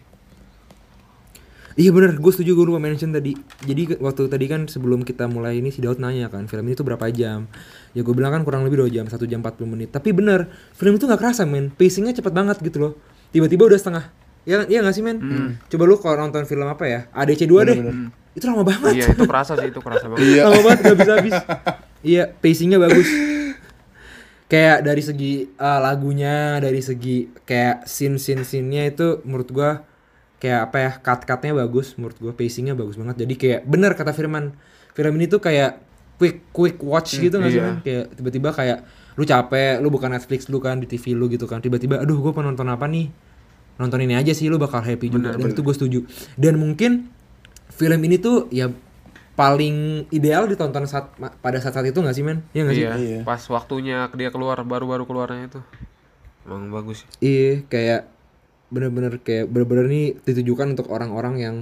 Iya 1.80 1.96
bener, 1.96 2.20
gue 2.20 2.32
setuju 2.36 2.52
gue 2.52 2.66
lupa 2.68 2.84
mention 2.84 3.16
tadi. 3.16 3.32
Jadi 3.64 3.96
waktu 4.04 4.28
tadi 4.28 4.46
kan 4.52 4.68
sebelum 4.68 5.08
kita 5.08 5.32
mulai 5.32 5.64
ini 5.64 5.72
si 5.72 5.80
Daud 5.80 6.04
nanya 6.04 6.28
kan 6.28 6.44
Film 6.52 6.68
ini 6.68 6.76
tuh 6.76 6.84
berapa 6.84 7.08
jam? 7.16 7.48
Ya 7.96 8.04
gue 8.04 8.12
bilang 8.12 8.36
kan 8.36 8.44
kurang 8.44 8.68
lebih 8.68 8.84
2 8.84 8.92
jam, 8.92 9.08
1 9.08 9.16
jam 9.24 9.40
40 9.40 9.72
menit. 9.72 9.88
Tapi 9.96 10.12
bener, 10.12 10.52
film 10.76 11.00
itu 11.00 11.08
gak 11.08 11.16
kerasa 11.16 11.48
men. 11.48 11.72
Pacingnya 11.72 12.12
cepet 12.12 12.34
banget 12.36 12.60
gitu 12.60 12.76
loh. 12.76 12.94
Tiba-tiba 13.32 13.72
udah 13.72 13.80
setengah 13.80 14.04
Iya 14.42 14.66
iya 14.66 14.80
gak 14.82 14.96
sih 14.98 15.04
men? 15.06 15.18
Coba 15.70 15.84
lu 15.86 15.96
kalau 16.02 16.18
nonton 16.26 16.46
film 16.50 16.66
apa 16.66 16.84
ya? 16.90 17.00
ADC 17.14 17.46
2 17.46 17.70
deh. 17.70 17.78
Itu 18.34 18.48
lama 18.48 18.64
banget. 18.64 18.94
Iya 18.98 19.06
itu 19.14 19.24
kerasa 19.28 19.54
sih, 19.60 19.70
itu 19.70 19.80
kerasa 19.84 20.06
banget. 20.10 20.26
Iya. 20.26 20.42
Lama 20.50 20.62
banget 20.66 20.80
gak 20.88 20.98
bisa 20.98 21.14
habis. 21.20 21.36
Iya 22.02 22.34
pacingnya 22.34 22.82
bagus. 22.82 23.06
Kayak 24.50 24.78
dari 24.82 25.06
segi 25.06 25.48
eh, 25.48 25.80
lagunya 25.86 26.58
Dari 26.58 26.82
segi 26.82 27.30
kayak 27.46 27.86
scene-scene-scene-nya 27.86 28.90
itu 28.90 29.22
menurut 29.22 29.54
gua 29.54 29.86
Kayak 30.42 30.60
apa 30.66 30.78
ya 30.82 30.92
cut-cutnya 30.98 31.54
bagus 31.54 31.94
menurut 32.02 32.18
gua 32.18 32.34
Pacingnya 32.34 32.74
bagus 32.74 32.98
banget. 32.98 33.22
Jadi 33.22 33.34
kayak 33.38 33.62
bener 33.70 33.94
kata 33.94 34.18
Firman. 34.18 34.58
Film 34.98 35.14
ini 35.22 35.30
tuh 35.30 35.38
kayak 35.46 35.78
quick 36.18 36.50
quick 36.50 36.82
watch 36.82 37.22
gitu 37.22 37.38
gak 37.38 37.54
sih 37.54 37.62
iya. 37.62 37.70
men? 37.70 37.78
Kayak 37.86 38.18
tiba-tiba 38.18 38.50
kayak 38.50 38.82
lu 39.14 39.24
capek 39.30 39.78
lu 39.78 39.94
buka 39.94 40.10
Netflix 40.10 40.50
lu 40.50 40.58
kan 40.58 40.82
di 40.82 40.90
TV 40.90 41.14
lu 41.14 41.30
gitu 41.30 41.46
kan. 41.46 41.62
Tiba-tiba 41.62 42.02
aduh 42.02 42.18
gua 42.18 42.34
mau 42.34 42.42
nonton 42.42 42.66
apa 42.66 42.90
nih 42.90 43.14
nonton 43.82 44.00
ini 44.00 44.14
aja 44.14 44.32
sih 44.32 44.46
lu 44.46 44.56
bakal 44.56 44.80
happy 44.80 45.10
juga 45.10 45.34
dan 45.34 45.50
itu 45.50 45.60
gue 45.60 45.74
setuju 45.74 46.00
dan 46.36 46.56
mungkin 46.56 47.10
film 47.72 48.00
ini 48.00 48.16
tuh 48.16 48.46
ya 48.50 48.70
paling 49.32 50.06
ideal 50.10 50.46
ditonton 50.46 50.86
saat 50.86 51.10
pada 51.40 51.58
saat 51.58 51.74
saat 51.74 51.88
itu 51.88 51.98
nggak 51.98 52.14
sih 52.14 52.22
men 52.22 52.46
Iya 52.52 52.62
nggak 52.62 52.76
sih 52.76 52.84
Iya, 52.84 52.94
Iya. 52.96 53.20
pas 53.24 53.42
waktunya 53.48 54.06
dia 54.12 54.30
keluar 54.30 54.62
baru-baru 54.62 55.04
keluarnya 55.04 55.50
itu. 55.50 55.60
Emang 56.42 56.70
bagus. 56.70 57.06
iya 57.18 57.62
kayak 57.64 58.10
bener-bener 58.68 59.18
kayak 59.20 59.46
bener-bener 59.46 59.86
nih 59.86 60.06
ditujukan 60.22 60.74
untuk 60.74 60.88
orang-orang 60.88 61.36
yang 61.38 61.56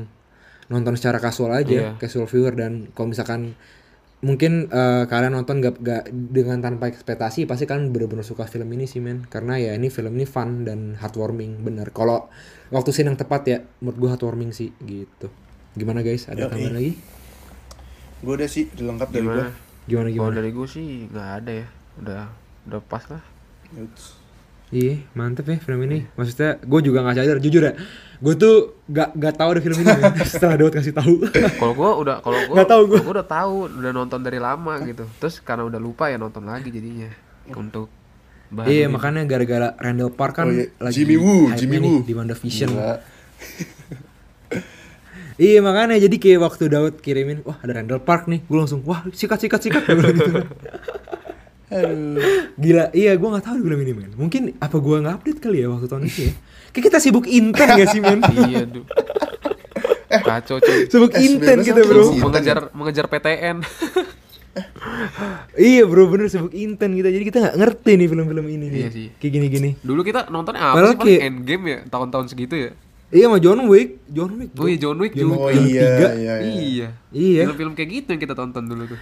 nonton 0.68 0.94
secara 0.94 1.18
casual 1.18 1.52
Iya. 1.52 1.60
aja 1.62 1.80
casual 1.98 2.26
viewer 2.26 2.54
dan 2.54 2.92
kalau 2.92 3.10
misalkan 3.10 3.54
mungkin 4.20 4.68
eh, 4.68 5.04
kalian 5.08 5.32
nonton 5.32 5.64
gak, 5.64 5.80
gak 5.80 6.12
dengan 6.12 6.60
tanpa 6.60 6.92
ekspektasi 6.92 7.48
pasti 7.48 7.64
kalian 7.64 7.96
bener-bener 7.96 8.28
suka 8.28 8.44
film 8.48 8.68
ini 8.76 8.84
sih 8.84 9.00
men. 9.00 9.24
Karena 9.28 9.56
ya 9.56 9.72
ini 9.76 9.88
film 9.88 10.16
ini 10.20 10.28
fun 10.28 10.68
dan 10.68 11.00
heartwarming 11.00 11.64
bener. 11.64 11.92
Kalau 11.96 12.28
waktu 12.72 12.92
scene 12.92 13.12
yang 13.12 13.20
tepat 13.20 13.42
ya 13.48 13.58
menurut 13.80 13.98
gue 13.98 14.10
heartwarming 14.12 14.52
sih 14.52 14.76
gitu. 14.84 15.32
Gimana 15.76 16.04
guys? 16.04 16.28
Ada 16.28 16.52
tambahan 16.52 16.76
lagi? 16.76 16.94
Gue 18.20 18.34
udah 18.36 18.50
sih 18.52 18.68
Udah 18.76 18.86
lengkap 18.92 19.10
dari 19.16 19.24
gue 19.24 19.32
Gimana? 19.32 19.52
gimana 19.88 20.08
gimana? 20.12 20.34
Dari 20.36 20.52
gue 20.52 20.68
sih 20.68 20.88
nggak 21.08 21.30
ada 21.40 21.52
ya. 21.56 21.68
Udah 22.04 22.22
udah 22.68 22.80
pas 22.84 23.04
lah. 23.08 23.24
Iya 24.70 25.02
mantep 25.12 25.46
ya 25.46 25.58
film 25.58 25.82
ini 25.84 26.06
Maksudnya 26.14 26.58
gue 26.58 26.80
juga 26.80 27.02
gak 27.02 27.18
sadar 27.18 27.38
Jujur 27.38 27.64
ya 27.64 27.74
Gue 28.18 28.34
tuh 28.36 28.78
gak, 28.86 29.14
gak 29.14 29.34
tahu 29.34 29.50
ada 29.50 29.62
film 29.62 29.78
ini. 29.78 29.90
Setelah 30.30 30.56
Daud 30.56 30.70
kasih 30.72 30.94
tahu 30.94 31.26
Kalau 31.32 31.74
gue 31.74 31.90
udah 32.00 32.16
kalau 32.20 32.38
gue 32.40 32.54
Nggak 32.54 32.70
tahu 32.70 32.82
gua. 32.86 33.02
udah 33.10 33.26
tahu, 33.26 33.56
udah 33.74 33.92
nonton 33.92 34.20
dari 34.20 34.38
lama 34.38 34.78
gitu. 34.84 35.10
Terus 35.18 35.40
karena 35.40 35.66
udah 35.66 35.78
lupa 35.78 36.08
ya 36.08 36.16
nonton 36.16 36.44
lagi 36.44 36.70
jadinya 36.70 37.10
untuk 37.50 37.90
bahan 38.50 38.66
Iya 38.68 38.86
ini. 38.86 38.94
makanya 38.94 39.22
gara-gara 39.26 39.74
Randall 39.76 40.12
Park 40.12 40.34
kan 40.36 40.46
Oh, 40.46 40.54
iya. 40.54 40.70
lagi 40.78 40.94
Jimmy 40.96 41.18
Woo, 41.18 41.50
Jimmy 41.52 41.78
nih 41.78 41.90
Woo. 41.92 42.02
di 42.04 42.14
WandaVision. 42.14 42.70
Iya 45.40 45.64
makanya 45.64 45.96
jadi 45.98 46.12
kayak 46.14 46.40
waktu 46.44 46.68
Daud 46.68 47.00
kirimin 47.00 47.40
Wah 47.42 47.56
ada 47.58 47.72
Randall 47.72 48.04
Park 48.04 48.28
nih 48.28 48.44
Gue 48.44 48.60
langsung 48.60 48.84
wah 48.84 49.08
sikat 49.10 49.40
sikat 49.40 49.62
sikat 49.64 49.84
gitu. 49.88 50.44
Aduh. 51.70 52.18
Gila 52.56 52.90
iya 52.92 53.14
gue 53.14 53.28
gak 53.30 53.46
tahu 53.46 53.56
di 53.56 53.64
film 53.64 53.80
ini 53.80 53.94
men 53.94 54.12
Mungkin 54.14 54.58
apa 54.58 54.76
gue 54.76 54.96
gak 55.00 55.16
update 55.16 55.40
kali 55.40 55.58
ya 55.60 55.68
waktu 55.68 55.86
tahun 55.86 56.04
itu 56.04 56.22
ya 56.24 56.34
Kayak 56.70 56.84
kita 56.86 56.98
sibuk 57.00 57.26
inten 57.26 57.68
gak 57.68 57.88
sih 57.88 58.00
men 58.00 58.20
Iya, 58.22 58.66
duh. 58.66 58.86
Kacau 60.10 60.58
cuy. 60.58 60.86
Sibuk 60.86 61.12
Eh, 61.12 61.22
sebenarnya 61.22 61.62
kita 61.64 61.82
bro 61.84 62.06
mengejar 62.12 62.58
mengejar 62.72 63.06
PTN. 63.08 63.62
Iya 65.56 65.86
bro 65.86 66.10
bener 66.10 66.28
sibuk 66.28 66.50
inten 66.52 66.92
kita 66.92 67.08
Jadi 67.08 67.24
kita 67.24 67.38
gak 67.40 67.56
ngerti 67.56 67.92
nih 67.96 68.08
film-film 68.08 68.46
ini 68.48 68.66
nih 68.68 68.80
Iya 68.80 68.90
sih. 68.90 69.08
Kayak 69.16 69.32
gini-gini 69.36 69.70
Dulu 69.80 70.02
kita 70.02 70.28
nontonnya 70.28 70.62
apa 70.64 70.76
Padahal 70.76 70.92
sih 70.92 71.00
paling 71.00 71.14
kayak- 71.16 71.28
Endgame 71.30 71.64
ya 71.64 71.80
tahun-tahun 71.88 72.26
segitu 72.28 72.56
ya. 72.58 72.72
Iya 73.10 73.26
sama 73.26 73.38
John 73.38 73.60
Wick 73.66 73.90
John 74.08 74.32
Wick 74.36 74.50
Oh 74.54 74.66
iya 74.66 74.78
John 74.78 74.98
Wick 74.98 75.14
John 75.14 75.26
juga. 75.28 75.38
Oh 75.40 75.48
Wick 75.48 75.62
iya, 75.64 75.82
iya, 75.82 76.10
iya. 76.10 76.34
Iya. 76.44 76.88
Iya 77.10 77.42
Film-film 77.46 77.74
kayak 77.74 77.90
gitu 77.92 78.08
yang 78.10 78.22
kita 78.22 78.34
tonton 78.34 78.66
dulu 78.66 78.86
tuh. 78.88 79.00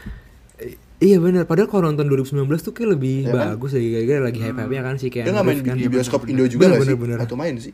Iya 0.97 1.17
bener, 1.17 1.45
padahal 1.45 1.69
kalau 1.69 1.83
nonton 1.85 2.05
2019 2.05 2.33
tuh 2.59 2.73
kayak 2.73 2.97
lebih 2.97 3.15
Ya 3.23 3.31
kan? 3.31 3.53
bagus 3.53 3.71
lagi 3.71 3.89
Kayaknya 3.91 4.17
lagi 4.19 4.39
hype-hype-nya 4.41 4.81
kan 4.81 4.95
sih 4.97 5.09
kayak 5.09 5.23
Dia 5.23 5.31
nggak 5.31 5.45
main 5.45 5.55
di, 5.55 5.61
kan. 5.61 5.75
di 5.75 5.83
Iya, 5.83 5.89
bioskop 5.91 6.19
bener, 6.19 6.31
Indo 6.31 6.43
juga 6.47 6.57
Bener, 6.59 6.69
nggak 6.71 6.81
sih? 6.81 6.89
bener, 6.89 7.01
bener. 7.05 7.17
Atau 7.21 7.35
main 7.37 7.55
sih? 7.55 7.73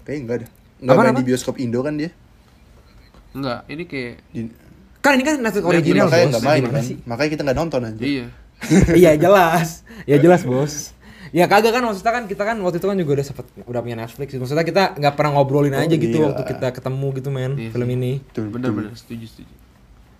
Kayaknya 0.00 0.20
enggak 0.22 0.36
dah. 0.38 0.50
Enggak 0.80 0.94
main 0.96 1.06
apa? 1.06 1.18
di 1.18 1.26
bioskop 1.26 1.54
Indo 1.56 1.80
kan 1.80 1.94
dia? 1.94 2.10
Enggak, 3.30 3.58
ini 3.68 3.82
kayak 3.84 4.14
Di, 4.26 4.40
Kan 4.98 5.12
ini 5.12 5.22
kan 5.22 5.34
Netflix 5.38 5.60
Nah, 5.60 5.70
original 5.70 6.06
makanya 6.06 6.24
bos 6.24 6.32
nggak 6.32 6.44
main 6.46 6.60
Gimana 6.62 6.72
kan? 6.72 6.82
sih? 6.82 6.96
Makanya 7.04 7.30
kita 7.30 7.42
nggak 7.44 7.58
nonton 7.58 7.80
aja. 7.84 8.02
iya. 8.02 8.26
Iya 8.96 9.10
jelas 9.16 9.68
Ya 10.04 10.16
jelas 10.16 10.42
bos 10.42 10.74
Ya 11.36 11.44
kagak 11.46 11.70
kan 11.70 11.82
maksudnya 11.82 12.10
kan 12.10 12.24
kita 12.26 12.42
kan 12.42 12.56
waktu 12.58 12.76
itu 12.76 12.86
kan 12.86 12.96
juga 12.96 13.12
udah 13.14 13.26
sempet 13.26 13.44
udah 13.62 13.80
punya 13.80 13.96
Netflix 13.98 14.28
Maksudnya 14.34 14.64
kita 14.64 14.82
nggak 14.96 15.14
pernah 15.14 15.30
ngobrolin 15.32 15.72
Oh, 15.72 15.78
aja 15.78 15.94
gitu 15.94 16.16
iya. 16.16 16.26
waktu 16.26 16.42
kita 16.48 16.66
ketemu 16.72 17.06
gitu 17.14 17.28
men 17.28 17.52
Iya 17.54 17.70
film 17.70 17.86
sih. 17.86 17.94
ini. 17.94 18.12
Benar-benar 18.32 18.92
setuju 18.94 19.26
setuju. 19.28 19.52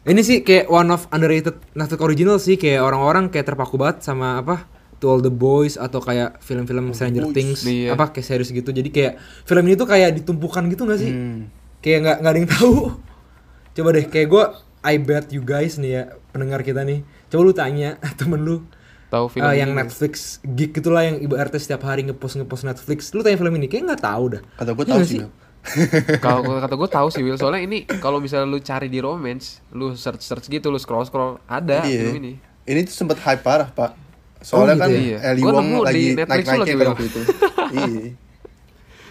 Ini 0.00 0.20
sih 0.20 0.40
kayak 0.40 0.66
one 0.66 0.88
of 0.88 1.04
underrated 1.10 1.60
Netflix 1.72 2.00
original 2.00 2.36
sih 2.36 2.56
Kayak 2.56 2.80
orang-orang 2.82 3.28
kayak 3.28 3.46
terpaku 3.46 3.76
banget 3.76 4.00
sama 4.00 4.40
apa 4.40 4.64
To 4.96 5.08
All 5.08 5.20
The 5.20 5.28
Boys 5.28 5.76
atau 5.76 6.00
kayak 6.00 6.40
film-film 6.40 6.92
Stranger 6.92 7.28
Boys. 7.28 7.36
Things 7.36 7.60
Iya. 7.64 7.92
Apa 7.92 8.08
kayak 8.08 8.24
series 8.26 8.48
gitu 8.48 8.68
Jadi 8.68 8.88
kayak 8.88 9.16
film 9.44 9.64
ini 9.64 9.76
tuh 9.76 9.84
kayak 9.84 10.16
ditumpukan 10.16 10.68
gitu 10.68 10.84
gak 10.84 11.00
sih? 11.00 11.12
Hmm. 11.12 11.52
Kayak 11.80 11.98
nggak 12.00 12.16
nggak 12.20 12.32
ada 12.32 12.38
yang 12.38 12.50
tahu 12.50 12.72
Coba 13.76 13.88
deh 13.92 14.04
kayak 14.04 14.28
gue 14.28 14.44
I 14.80 14.96
bet 14.96 15.28
you 15.30 15.44
guys 15.44 15.76
nih 15.76 15.90
ya 15.90 16.02
pendengar 16.32 16.60
kita 16.60 16.80
nih 16.80 17.04
Coba 17.28 17.40
lu 17.42 17.52
tanya 17.52 18.00
temen 18.18 18.40
lu 18.40 18.64
Tahu 19.10 19.26
film 19.26 19.42
ini 19.44 19.58
yang? 19.58 19.74
Netflix 19.74 20.38
geek 20.40 20.70
gitulah 20.72 21.02
yang 21.02 21.18
ibu 21.18 21.34
RT 21.34 21.58
setiap 21.58 21.82
hari 21.82 22.06
ngepost 22.06 22.38
ngepost 22.38 22.62
Netflix 22.62 23.10
lu 23.10 23.20
tanya 23.20 23.36
film 23.36 23.52
ini 23.52 23.66
kayak 23.66 23.84
nggak 23.84 24.02
tahu 24.02 24.38
dah 24.38 24.42
Kata 24.54 24.70
gue 24.70 24.80
Iya 24.80 24.86
tahu 24.86 24.96
nggak 24.96 25.10
sih. 25.10 25.20
Kalau 26.18 26.40
kata 26.58 26.74
gue 26.74 26.88
tahu 26.88 27.08
sih 27.08 27.20
Will, 27.20 27.36
soalnya 27.36 27.60
ini 27.60 27.78
kalau 27.98 28.16
misalnya 28.16 28.46
lu 28.46 28.58
cari 28.58 28.88
di 28.88 28.98
romance, 28.98 29.60
lu 29.70 29.92
search 29.92 30.20
search 30.20 30.46
gitu, 30.46 30.68
lu 30.68 30.76
scroll 30.76 31.04
scroll 31.04 31.36
ada 31.44 31.84
Iya. 31.84 32.08
film 32.08 32.16
ini. 32.18 32.32
Ini 32.62 32.80
tuh 32.82 32.94
sempat 32.96 33.20
hype 33.20 33.40
parah, 33.40 33.68
Pak. 33.68 33.92
Soalnya 34.40 34.74
gitu 34.74 34.80
kan 34.80 34.88
ya? 34.88 34.98
Iya. 34.98 35.18
Eli 35.26 35.40
Gua 35.40 35.52
Wong 35.52 35.68
lagi 35.80 36.04
kan 36.16 36.26
Will. 36.64 36.88
waktu 36.88 37.04
itu. 37.06 37.20
Iya. 37.70 38.10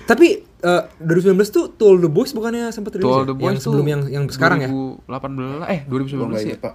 tapi 0.03 0.27
eh 0.41 0.83
2019 0.99 1.37
tuh 1.47 1.71
To 1.71 1.83
All 1.87 2.01
The 2.01 2.09
Boys 2.09 2.33
bukannya 2.33 2.73
sempat 2.73 2.97
rilis 2.97 3.05
To 3.05 3.13
All 3.13 3.23
ya? 3.23 3.29
the 3.29 3.35
yang 3.37 3.53
Boys 3.55 3.55
tuh 3.55 3.71
sebelum 3.71 3.87
yang 3.87 4.01
yang 4.09 4.23
sekarang 4.27 4.59
ya 4.59 4.67
2018 4.67 5.69
eh 5.69 5.79
2019 5.85 6.17
Gua 6.17 6.27
nggak 6.27 6.43
ya. 6.43 6.57
Pak. 6.57 6.73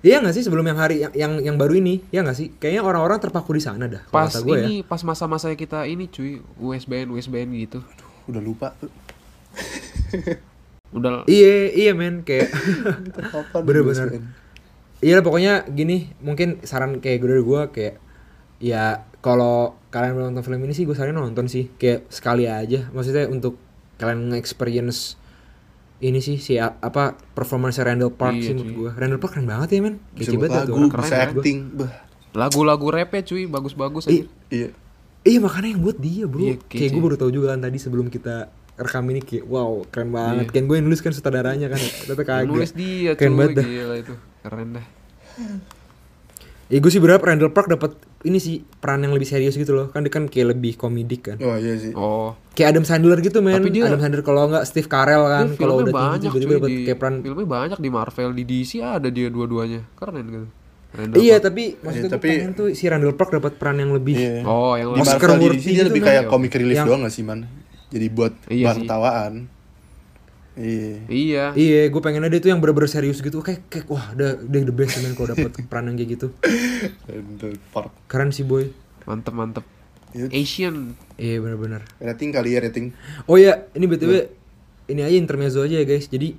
iya 0.00 0.16
nggak 0.16 0.32
sih 0.32 0.40
sebelum 0.40 0.64
yang 0.64 0.78
hari 0.78 0.96
yang 1.00 1.12
yang, 1.12 1.32
yang 1.42 1.56
baru 1.58 1.76
ini 1.76 2.00
ya 2.08 2.22
nggak 2.22 2.32
sih 2.32 2.54
kayaknya 2.56 2.80
orang-orang 2.80 3.18
terpaku 3.18 3.52
di 3.52 3.60
sana 3.60 3.84
dah 3.84 4.00
Pas 4.08 4.30
kata 4.30 4.40
gue 4.40 4.56
ya 4.56 4.62
ini 4.62 4.74
pas 4.80 5.02
masa-masa 5.02 5.52
kita 5.52 5.84
ini 5.84 6.06
cuy, 6.06 6.38
USBN 6.56 7.12
USBN 7.12 7.50
gitu. 7.58 7.82
Udah 8.30 8.42
lupa 8.42 8.72
tuh. 8.78 8.90
Udah 10.90 11.22
iya 11.30 11.70
iya 11.70 11.92
men 11.94 12.26
kayak 12.26 12.50
Bener-bener. 13.62 14.22
Iya 15.00 15.24
pokoknya 15.24 15.64
gini, 15.70 16.12
mungkin 16.20 16.60
saran 16.60 17.00
kayak 17.00 17.24
gue 17.24 17.28
dari 17.30 17.44
gue 17.44 17.60
kayak 17.72 17.94
ya 18.60 19.08
kalau 19.24 19.80
kalian 19.88 20.12
belum 20.12 20.26
nonton 20.32 20.44
film 20.44 20.60
ini 20.68 20.76
sih 20.76 20.84
gue 20.84 20.92
saranin 20.92 21.16
nonton 21.16 21.48
sih 21.48 21.72
kayak 21.80 22.10
sekali 22.12 22.44
aja. 22.44 22.92
Maksudnya 22.92 23.30
untuk 23.30 23.56
kalian 23.96 24.32
nge-experience 24.32 25.20
ini 26.00 26.20
sih 26.24 26.40
si 26.40 26.56
apa 26.56 27.16
performance 27.36 27.76
Randall 27.80 28.12
Park 28.12 28.40
Iya, 28.40 28.44
sih 28.44 28.52
menurut 28.56 28.72
gue. 28.72 28.90
Randall 28.96 29.20
Park 29.20 29.32
keren 29.36 29.48
banget 29.48 29.68
ya 29.76 29.80
men. 29.84 29.96
Buat 30.16 30.26
banget 30.36 30.50
lagu, 30.52 30.68
tuh 30.68 30.74
orang. 30.76 30.90
keren 30.90 31.04
bisa 31.04 31.16
ya. 31.16 31.24
acting. 31.28 31.58
Bah. 31.76 31.92
lagu-lagu 32.30 32.86
rapnya 32.94 33.26
cuy, 33.26 33.42
bagus-bagus 33.50 34.06
aja. 34.06 34.22
Iya. 34.54 34.68
Iya 35.20 35.38
makanya 35.38 35.68
yang 35.76 35.82
buat 35.84 35.98
dia 36.00 36.24
bro. 36.24 36.40
Iya, 36.40 36.54
kayak 36.64 36.90
gue 36.90 37.02
baru 37.02 37.16
tahu 37.16 37.30
juga 37.30 37.52
kan 37.52 37.60
tadi 37.60 37.76
sebelum 37.76 38.08
kita 38.08 38.48
rekam 38.74 39.04
ini 39.06 39.20
kayak 39.20 39.44
wow 39.44 39.84
keren 39.92 40.08
banget. 40.08 40.48
Iya. 40.48 40.52
Kan 40.56 40.64
gue 40.64 40.76
yang 40.80 40.86
nulis 40.88 41.00
kan 41.00 41.12
sutradaranya 41.12 41.68
kan. 41.68 41.80
Tapi 42.08 42.22
kagak. 42.24 42.48
Nulis 42.48 42.72
dia 42.72 43.12
Keren 43.14 43.32
cuy, 43.32 43.38
banget 43.38 43.56
dah. 43.56 43.66
gila 43.66 43.94
itu. 44.00 44.14
Keren 44.40 44.68
dah. 44.72 44.86
Ya 46.70 46.78
gue 46.78 46.86
sih 46.86 47.02
berharap 47.02 47.26
Randall 47.26 47.50
Park 47.50 47.66
dapat 47.66 47.98
ini 48.22 48.38
sih 48.38 48.62
peran 48.62 49.02
yang 49.02 49.10
lebih 49.10 49.26
serius 49.26 49.58
gitu 49.58 49.74
loh. 49.74 49.86
Kan 49.90 50.06
dia 50.06 50.12
kan 50.14 50.24
kayak 50.24 50.54
lebih 50.54 50.78
komedik 50.78 51.28
kan. 51.28 51.36
Oh 51.42 51.58
iya 51.58 51.74
sih. 51.76 51.92
Oh, 51.92 52.38
Kayak 52.54 52.78
Adam 52.78 52.84
Sandler 52.86 53.18
gitu 53.18 53.42
men. 53.42 53.58
Tapi 53.58 53.74
dia- 53.74 53.90
Adam 53.90 53.98
Sandler 53.98 54.22
kalau 54.22 54.46
nggak 54.46 54.64
Steve 54.64 54.86
Carell 54.86 55.24
kan 55.26 55.46
Dia 55.48 55.58
kalau 55.58 55.82
udah 55.82 55.90
tinggi 55.90 55.98
banyak 55.98 56.30
tiba-tiba 56.30 56.46
cuy 56.46 56.56
dapat 56.56 56.70
di 56.70 56.76
kayak 56.86 56.98
peran 56.98 57.14
filmnya 57.20 57.48
banyak 57.48 57.78
di 57.78 57.90
Marvel, 57.90 58.30
di 58.32 58.44
DC 58.46 58.72
ada 58.78 59.08
dia 59.08 59.28
dua-duanya. 59.28 59.80
Keren 59.92 60.24
gitu. 60.24 60.48
Randall 60.90 61.18
iya 61.18 61.36
Park. 61.36 61.44
tapi 61.46 61.62
maksudnya 61.76 61.92
Iya, 61.92 62.02
gue 62.02 62.10
tapi- 62.12 62.30
pengen 62.32 62.52
tuh 62.52 62.66
si 62.72 62.84
Randall 62.84 63.14
Park 63.14 63.30
dapat 63.32 63.52
peran 63.54 63.76
yang 63.76 63.90
lebih 63.90 64.14
Iya. 64.14 64.42
Oh, 64.42 64.74
yang 64.74 64.90
Di 64.90 64.94
lebih 64.96 65.06
Oscar 65.08 65.30
DC 65.30 65.64
dia 65.64 65.84
lebih 65.84 66.00
gitu 66.00 66.08
kayak 66.08 66.22
kan? 66.24 66.30
comic 66.30 66.52
relief 66.52 66.76
Yang- 66.76 66.88
doang 66.88 67.00
gak 67.02 67.12
sih 67.12 67.22
man? 67.22 67.40
Jadi 67.88 68.06
buat 68.08 68.32
Iya 68.44 68.64
bahan 68.64 68.76
sih. 68.76 68.82
ketawaan. 68.84 69.34
Iya. 70.52 70.92
Iya. 71.06 71.44
Iya, 71.52 71.80
gue 71.88 72.00
pengen 72.00 72.22
ada 72.22 72.32
itu 72.32 72.46
yang 72.46 72.58
bener-bener 72.58 72.86
serius 72.86 73.18
gitu. 73.18 73.38
Kayak, 73.40 73.64
kayak 73.66 73.86
wah, 73.86 74.10
udah, 74.10 74.30
udah 74.40 74.60
the 74.60 74.74
best 74.74 74.98
men 74.98 75.14
kalau 75.14 75.30
dapet 75.30 75.46
peran 75.70 75.86
yang 75.86 75.96
kayak 75.96 76.10
gitu. 76.12 76.26
Randall 77.06 77.54
Park. 77.70 77.92
Keren 78.06 78.30
sih 78.30 78.42
boy. 78.42 78.68
Mantep 79.04 79.32
mantep. 79.32 79.64
Iya. 80.10 80.26
Asian. 80.28 80.98
Iya 81.14 81.38
bener-bener. 81.38 81.86
Rating 81.96 82.30
kali 82.30 82.50
ya 82.50 82.60
rating. 82.60 82.90
Oh 83.24 83.38
ya, 83.38 83.70
ini 83.72 83.86
btw 83.86 84.26
ini 84.86 85.00
aja 85.00 85.14
intermezzo 85.14 85.62
aja 85.62 85.76
ya 85.76 85.86
guys. 85.86 86.06
Jadi 86.06 86.34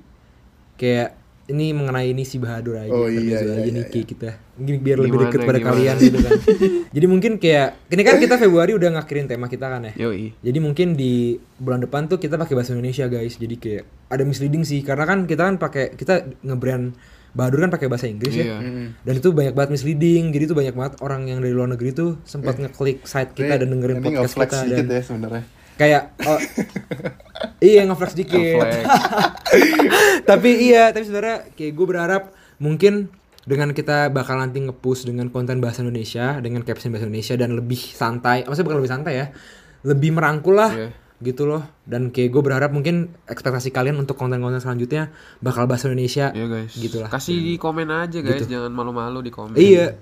kayak 0.74 1.16
ini 1.50 1.74
mengenai 1.74 2.14
ini 2.14 2.22
si 2.22 2.38
Bahadur 2.38 2.78
aja. 2.78 2.92
Oh, 2.94 3.10
iya, 3.10 3.18
iya, 3.18 3.36
aja 3.42 3.66
iya, 3.66 3.82
iya. 3.82 4.02
kita. 4.06 4.38
Mungkin 4.54 4.74
biar 4.78 4.98
lebih 5.02 5.18
Gimana, 5.18 5.30
deket 5.34 5.40
pada 5.42 5.58
gimana? 5.58 5.70
kalian 5.74 5.96
gitu 5.98 6.18
kan. 6.22 6.32
Jadi 6.96 7.06
mungkin 7.10 7.32
kayak 7.42 7.68
ini 7.90 8.02
kan 8.06 8.16
kita 8.22 8.34
Februari 8.38 8.72
udah 8.78 8.88
ngakhirin 8.94 9.26
tema 9.26 9.50
kita 9.50 9.66
kan 9.66 9.90
ya. 9.90 9.92
Yoi. 10.06 10.38
Jadi 10.38 10.58
mungkin 10.62 10.94
di 10.94 11.34
bulan 11.58 11.82
depan 11.82 12.06
tuh 12.06 12.22
kita 12.22 12.38
pakai 12.38 12.54
bahasa 12.54 12.78
Indonesia 12.78 13.10
guys. 13.10 13.34
Jadi 13.34 13.54
kayak 13.58 13.84
ada 14.06 14.22
misleading 14.22 14.62
sih 14.62 14.86
karena 14.86 15.02
kan 15.02 15.26
kita 15.26 15.42
kan 15.42 15.54
pakai 15.58 15.98
kita 15.98 16.30
ngebrand 16.46 16.94
Bahadur 17.32 17.64
kan 17.64 17.72
pakai 17.72 17.88
bahasa 17.88 18.06
Inggris 18.12 18.36
ya. 18.36 18.60
Iya. 18.60 18.92
Dan 18.92 19.14
itu 19.16 19.32
banyak 19.32 19.56
banget 19.56 19.70
misleading. 19.72 20.36
Jadi 20.36 20.44
tuh 20.52 20.56
banyak 20.56 20.74
banget 20.76 20.94
orang 21.00 21.32
yang 21.32 21.40
dari 21.40 21.56
luar 21.56 21.72
negeri 21.72 21.96
tuh 21.96 22.20
sempat 22.28 22.60
ngeklik 22.60 23.08
site 23.08 23.32
kita 23.32 23.56
dan 23.56 23.72
dengerin 23.72 24.04
ini 24.04 24.20
podcast 24.20 24.36
kita 24.36 24.56
dan 24.68 24.84
ya 24.84 25.00
sebenarnya. 25.00 25.44
Kayak 25.82 26.02
oh, 26.22 26.38
iya 27.64 27.82
ngeflex 27.82 28.14
dikit. 28.14 28.62
Tapi 30.22 30.50
iya, 30.62 30.88
tapi 30.88 31.02
sebenarnya 31.02 31.50
kayak 31.52 31.72
gue 31.72 31.86
berharap 31.86 32.22
mungkin 32.56 33.10
dengan 33.42 33.70
kita 33.70 34.06
bakal 34.08 34.38
nanti 34.38 34.62
nge-push 34.62 35.02
dengan 35.02 35.26
konten 35.28 35.58
bahasa 35.58 35.82
Indonesia, 35.82 36.38
dengan 36.38 36.62
caption 36.62 36.94
bahasa 36.94 37.04
Indonesia 37.04 37.34
dan 37.34 37.52
lebih 37.52 37.76
santai, 37.76 38.46
maksudnya 38.46 38.64
bukan 38.64 38.78
lebih 38.78 38.92
santai 38.92 39.14
ya, 39.16 39.26
lebih 39.82 40.10
merangkul 40.12 40.54
lah. 40.54 40.70
Iya. 40.72 40.90
gitu 41.22 41.46
loh 41.46 41.62
dan 41.82 42.10
kayak 42.10 42.30
gue 42.30 42.42
berharap 42.42 42.70
mungkin 42.70 43.14
ekspektasi 43.24 43.70
kalian 43.70 43.94
untuk 43.94 44.18
konten-konten 44.18 44.58
selanjutnya 44.58 45.14
bakal 45.38 45.70
bahasa 45.70 45.86
Indonesia 45.86 46.34
Iya 46.34 46.46
guys. 46.50 46.74
gitu 46.74 46.98
lah 46.98 47.06
Kasih 47.06 47.38
di 47.38 47.54
komen 47.54 47.86
aja 47.88 48.18
guys, 48.18 48.42
jangan 48.42 48.74
malu-malu 48.74 49.22
di 49.22 49.30
komen. 49.30 49.54
iya 49.54 49.94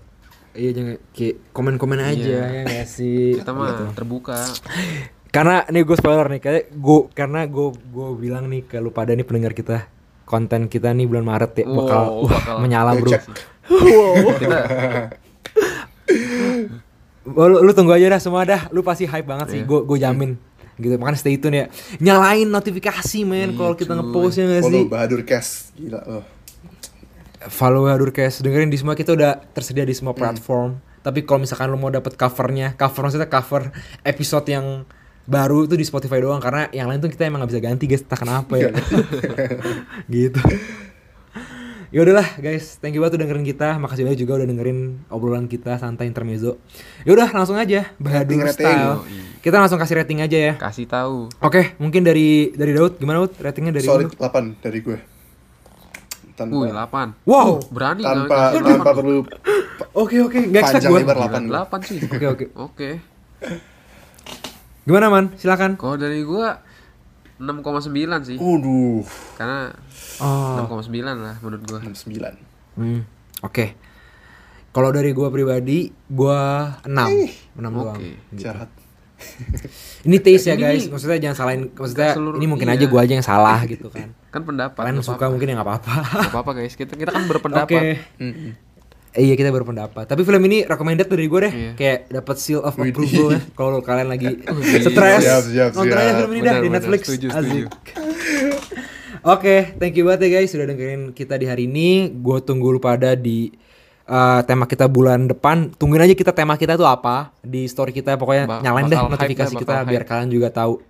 iya 0.51 0.71
jangan 0.73 0.97
kayak 1.13 1.53
komen-komen 1.53 2.01
aja 2.01 2.25
Iya. 2.25 2.45
ya 2.57 2.63
gak 2.65 2.89
sih 2.89 3.37
Kita 3.37 3.53
mah 3.53 3.93
terbuka. 3.93 4.41
karena 5.31 5.63
nih 5.65 5.83
gue 5.83 5.95
spoiler 5.95 6.27
nih 6.29 6.41
kayak 6.41 6.65
gue 6.73 6.99
karena 7.11 7.47
gue 7.47 7.67
gue 7.71 8.07
bilang 8.17 8.45
nih 8.45 8.63
ke 8.65 8.77
lu 8.77 8.91
pada 8.91 9.11
nih 9.11 9.23
pendengar 9.23 9.51
kita 9.53 9.87
konten 10.25 10.67
kita 10.67 10.91
nih 10.91 11.07
bulan 11.07 11.25
Maret 11.25 11.53
ya 11.57 11.67
bakal, 11.67 12.03
Wow, 12.03 12.19
wah, 12.21 12.31
bakal- 12.33 12.59
menyala 12.61 12.91
bro. 12.95 13.11
Oh, 13.67 14.15
lu, 17.47 17.57
lu 17.61 17.73
tunggu 17.73 17.93
aja 17.93 18.07
dah 18.09 18.21
semua 18.21 18.43
dah. 18.43 18.67
Lu 18.69 18.81
pasti 18.81 19.05
hype 19.05 19.23
banget 19.25 19.47
sih 19.51 19.61
gue 19.61 19.81
gue 19.81 19.99
jamin. 19.99 20.35
Gitu 20.75 20.97
makanya 20.97 21.19
stay 21.19 21.37
tune 21.37 21.57
ya. 21.57 21.67
Nyalain 21.99 22.49
notifikasi 22.49 23.21
men 23.23 23.53
Iya, 23.53 23.57
kalau 23.57 23.75
kita 23.75 23.93
cuy. 23.93 23.99
ngepost 24.01 24.35
ya 24.35 24.45
gak 24.47 24.57
sih? 24.57 24.65
Follow 24.65 24.85
Bahadur 24.87 25.23
Cash. 25.23 25.51
Gila 25.73 26.01
loh. 26.03 26.25
follow 27.43 27.89
Hadurcast 27.89 28.45
dengerin 28.45 28.69
di 28.69 28.77
semua 28.77 28.93
kita 28.93 29.11
udah 29.11 29.41
tersedia 29.51 29.81
di 29.81 29.91
Hmm. 29.91 30.01
semua 30.03 30.13
platform. 30.13 30.77
Tapi 31.01 31.25
kalau 31.25 31.41
misalkan 31.41 31.67
lu 31.67 31.77
mau 31.77 31.89
dapet 31.89 32.13
covernya 32.13 32.77
cover 32.77 33.01
maksudnya 33.03 33.27
cover 33.27 33.73
episode 34.03 34.45
yang 34.47 34.85
baru 35.31 35.63
itu 35.63 35.79
di 35.79 35.87
Spotify 35.87 36.19
doang 36.19 36.43
karena 36.43 36.67
yang 36.75 36.91
lain 36.91 36.99
tuh 36.99 37.07
kita 37.07 37.23
emang 37.23 37.47
gak 37.47 37.55
bisa 37.55 37.63
ganti 37.63 37.87
guys. 37.87 38.03
Entah 38.03 38.19
kenapa 38.19 38.59
ya. 38.59 38.75
Gitu. 40.11 40.43
Ya 41.91 42.03
udahlah 42.03 42.39
guys. 42.39 42.79
Thank 42.79 42.95
you 42.95 43.03
banget 43.03 43.19
udah 43.19 43.27
dengerin 43.27 43.47
kita. 43.47 43.79
Makasih 43.79 44.07
banyak 44.07 44.19
juga 44.19 44.39
udah 44.39 44.47
dengerin 44.47 44.79
obrolan 45.07 45.47
kita 45.47 45.75
santai 45.75 46.07
intermezzo. 46.07 46.59
Ya 47.03 47.15
udah 47.15 47.31
langsung 47.31 47.55
aja. 47.55 47.91
Bahadur 47.99 48.39
Rating, 48.39 48.41
rating. 48.43 48.67
style. 48.67 48.95
Kita 49.39 49.57
langsung 49.59 49.79
kasih 49.79 49.97
rating 49.99 50.19
aja 50.23 50.39
ya. 50.39 50.53
Kasih 50.55 50.87
tahu. 50.87 51.31
oke 51.39 51.79
mungkin 51.79 52.03
dari 52.03 52.51
dari 52.55 52.75
Daud. 52.75 52.99
Gimana 52.99 53.23
Daud? 53.23 53.39
Ratingnya 53.39 53.75
dari 53.75 53.87
Solid 53.87 54.07
lu 54.07 54.19
8 54.19 54.63
dari 54.63 54.79
gue. 54.83 54.99
Tanpa 56.39 56.57
Wih, 56.57 56.71
8. 56.73 57.27
wow. 57.27 57.51
Berani 57.71 58.03
tanpa 58.03 58.39
tanpa 58.55 58.93
perlu 58.95 59.27
oke 59.93 60.17
oke. 60.25 60.39
Nggak 60.47 60.63
expect 60.63 60.75
panjang 60.79 60.91
gue 60.91 61.01
lebar 61.03 61.17
Gila, 61.19 61.27
8 61.27 61.43
gue. 61.43 61.55
8 61.85 61.89
sih. 61.91 61.99
oke 62.07 62.27
oke. 62.31 62.45
Oke. 62.55 62.91
Gimana 64.89 65.07
man 65.13 65.25
silakan 65.37 65.77
Kalau 65.77 65.97
dari 66.01 66.25
gua 66.25 66.61
6,9 67.41 68.29
sih. 68.29 68.37
Waduh. 68.37 69.01
Karena 69.41 69.73
oh 70.21 70.69
6,9 70.69 71.01
lah 71.01 71.37
menurut 71.41 71.63
gua. 71.65 71.81
69. 71.81 72.37
Hmm, 72.77 73.01
oke. 73.41 73.67
Kalau 74.71 74.91
dari 74.93 75.11
gua 75.17 75.33
pribadi, 75.33 75.89
gua 76.07 76.69
6. 76.85 77.57
6 77.57 77.65
doang. 77.65 77.97
Oke. 77.97 78.13
Gitu. 78.37 78.45
Jahat. 78.45 78.69
Ini 80.09 80.17
taste 80.21 80.53
ya 80.53 80.57
guys. 80.57 80.89
Maksudnya 80.89 81.19
jangan 81.21 81.37
salahin 81.37 81.63
maksudnya 81.77 82.17
seluruh- 82.17 82.41
ini 82.41 82.47
mungkin 82.49 82.69
iya. 82.73 82.77
aja 82.81 82.85
gua 82.89 83.01
aja 83.05 83.13
yang 83.17 83.27
salah 83.27 83.61
gitu 83.73 83.89
kan. 83.89 84.13
Kan 84.29 84.45
pendapat. 84.45 84.81
Kalian 84.81 85.01
suka 85.01 85.17
apa-apa. 85.17 85.33
mungkin 85.33 85.49
ya 85.49 85.55
nggak 85.61 85.69
apa-apa. 85.69 85.95
Nggak 85.97 86.33
apa-apa 86.33 86.53
guys. 86.61 86.75
Kita 86.77 86.93
kita 86.97 87.11
kan 87.13 87.25
Oke. 87.25 87.31
berpendapat. 87.37 87.83
Mm-mm. 88.21 88.53
Eh, 88.53 88.53
iya 89.13 89.35
kita 89.35 89.49
berpendapat. 89.49 90.05
Tapi 90.05 90.23
film 90.23 90.43
ini 90.45 90.63
recommended 90.63 91.07
dari 91.07 91.27
gue 91.27 91.41
deh. 91.41 91.53
Iya. 91.53 91.73
Kayak 91.75 91.99
dapat 92.13 92.37
seal 92.37 92.61
of 92.61 92.75
approval 92.75 93.27
ya. 93.31 93.41
Kalau 93.51 93.79
kalian 93.81 94.09
lagi 94.09 94.27
stres, 94.87 95.21
Siap, 95.21 95.45
siap, 95.47 95.71
nonton 95.73 95.93
aja 95.93 96.05
siap. 96.07 96.19
film 96.21 96.31
ini 96.31 96.41
dah 96.41 96.53
Benar, 96.53 96.63
di. 96.63 96.69
Netflix. 96.71 97.01
Setuju. 97.09 97.29
Oke, 99.23 99.77
thank 99.77 99.93
you 99.95 100.05
banget 100.05 100.27
ya 100.27 100.39
guys 100.39 100.49
sudah 100.49 100.65
dengerin 100.65 101.13
kita 101.13 101.37
di 101.37 101.45
hari 101.45 101.67
ini. 101.67 102.09
Gue 102.11 102.41
tunggu 102.41 102.71
lu 102.71 102.81
pada 102.81 103.13
di 103.13 103.53
uh, 104.07 104.41
tema 104.43 104.65
kita 104.65 104.89
bulan 104.89 105.29
depan. 105.29 105.69
Tungguin 105.71 106.01
aja 106.01 106.15
kita 106.15 106.33
tema 106.33 106.57
kita 106.57 106.75
tuh 106.75 106.89
apa 106.89 107.29
di 107.39 107.69
story 107.69 107.93
kita. 107.93 108.17
Pokoknya 108.17 108.49
Ba- 108.49 108.61
nyalain 108.61 108.89
deh 108.89 108.97
hype 108.97 109.13
notifikasi 109.13 109.53
dah, 109.53 109.61
kita 109.61 109.73
bakal 109.77 109.85
biar 109.87 110.03
hype. 110.03 110.09
kalian 110.09 110.29
juga 110.31 110.49
tahu. 110.49 110.81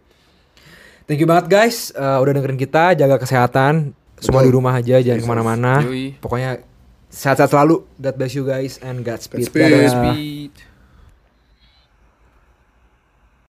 Thank 1.04 1.18
you 1.18 1.26
banget 1.26 1.50
guys 1.50 1.90
uh, 1.92 2.22
udah 2.22 2.32
dengerin 2.32 2.54
kita. 2.56 2.94
Jaga 2.94 3.18
kesehatan. 3.18 3.98
Semua 4.20 4.44
di 4.44 4.52
rumah 4.52 4.76
aja, 4.76 5.00
jangan 5.00 5.16
ke 5.16 5.26
mana-mana. 5.26 5.72
Pokoknya 6.20 6.60
sehat-sehat 7.10 7.50
selalu. 7.50 7.82
God 7.98 8.14
bless 8.16 8.32
you 8.38 8.46
guys 8.46 8.78
and 8.80 9.02
Godspeed. 9.02 9.44
Godspeed. 9.44 9.62
Dadah. 9.66 9.90
Speed. 9.90 10.69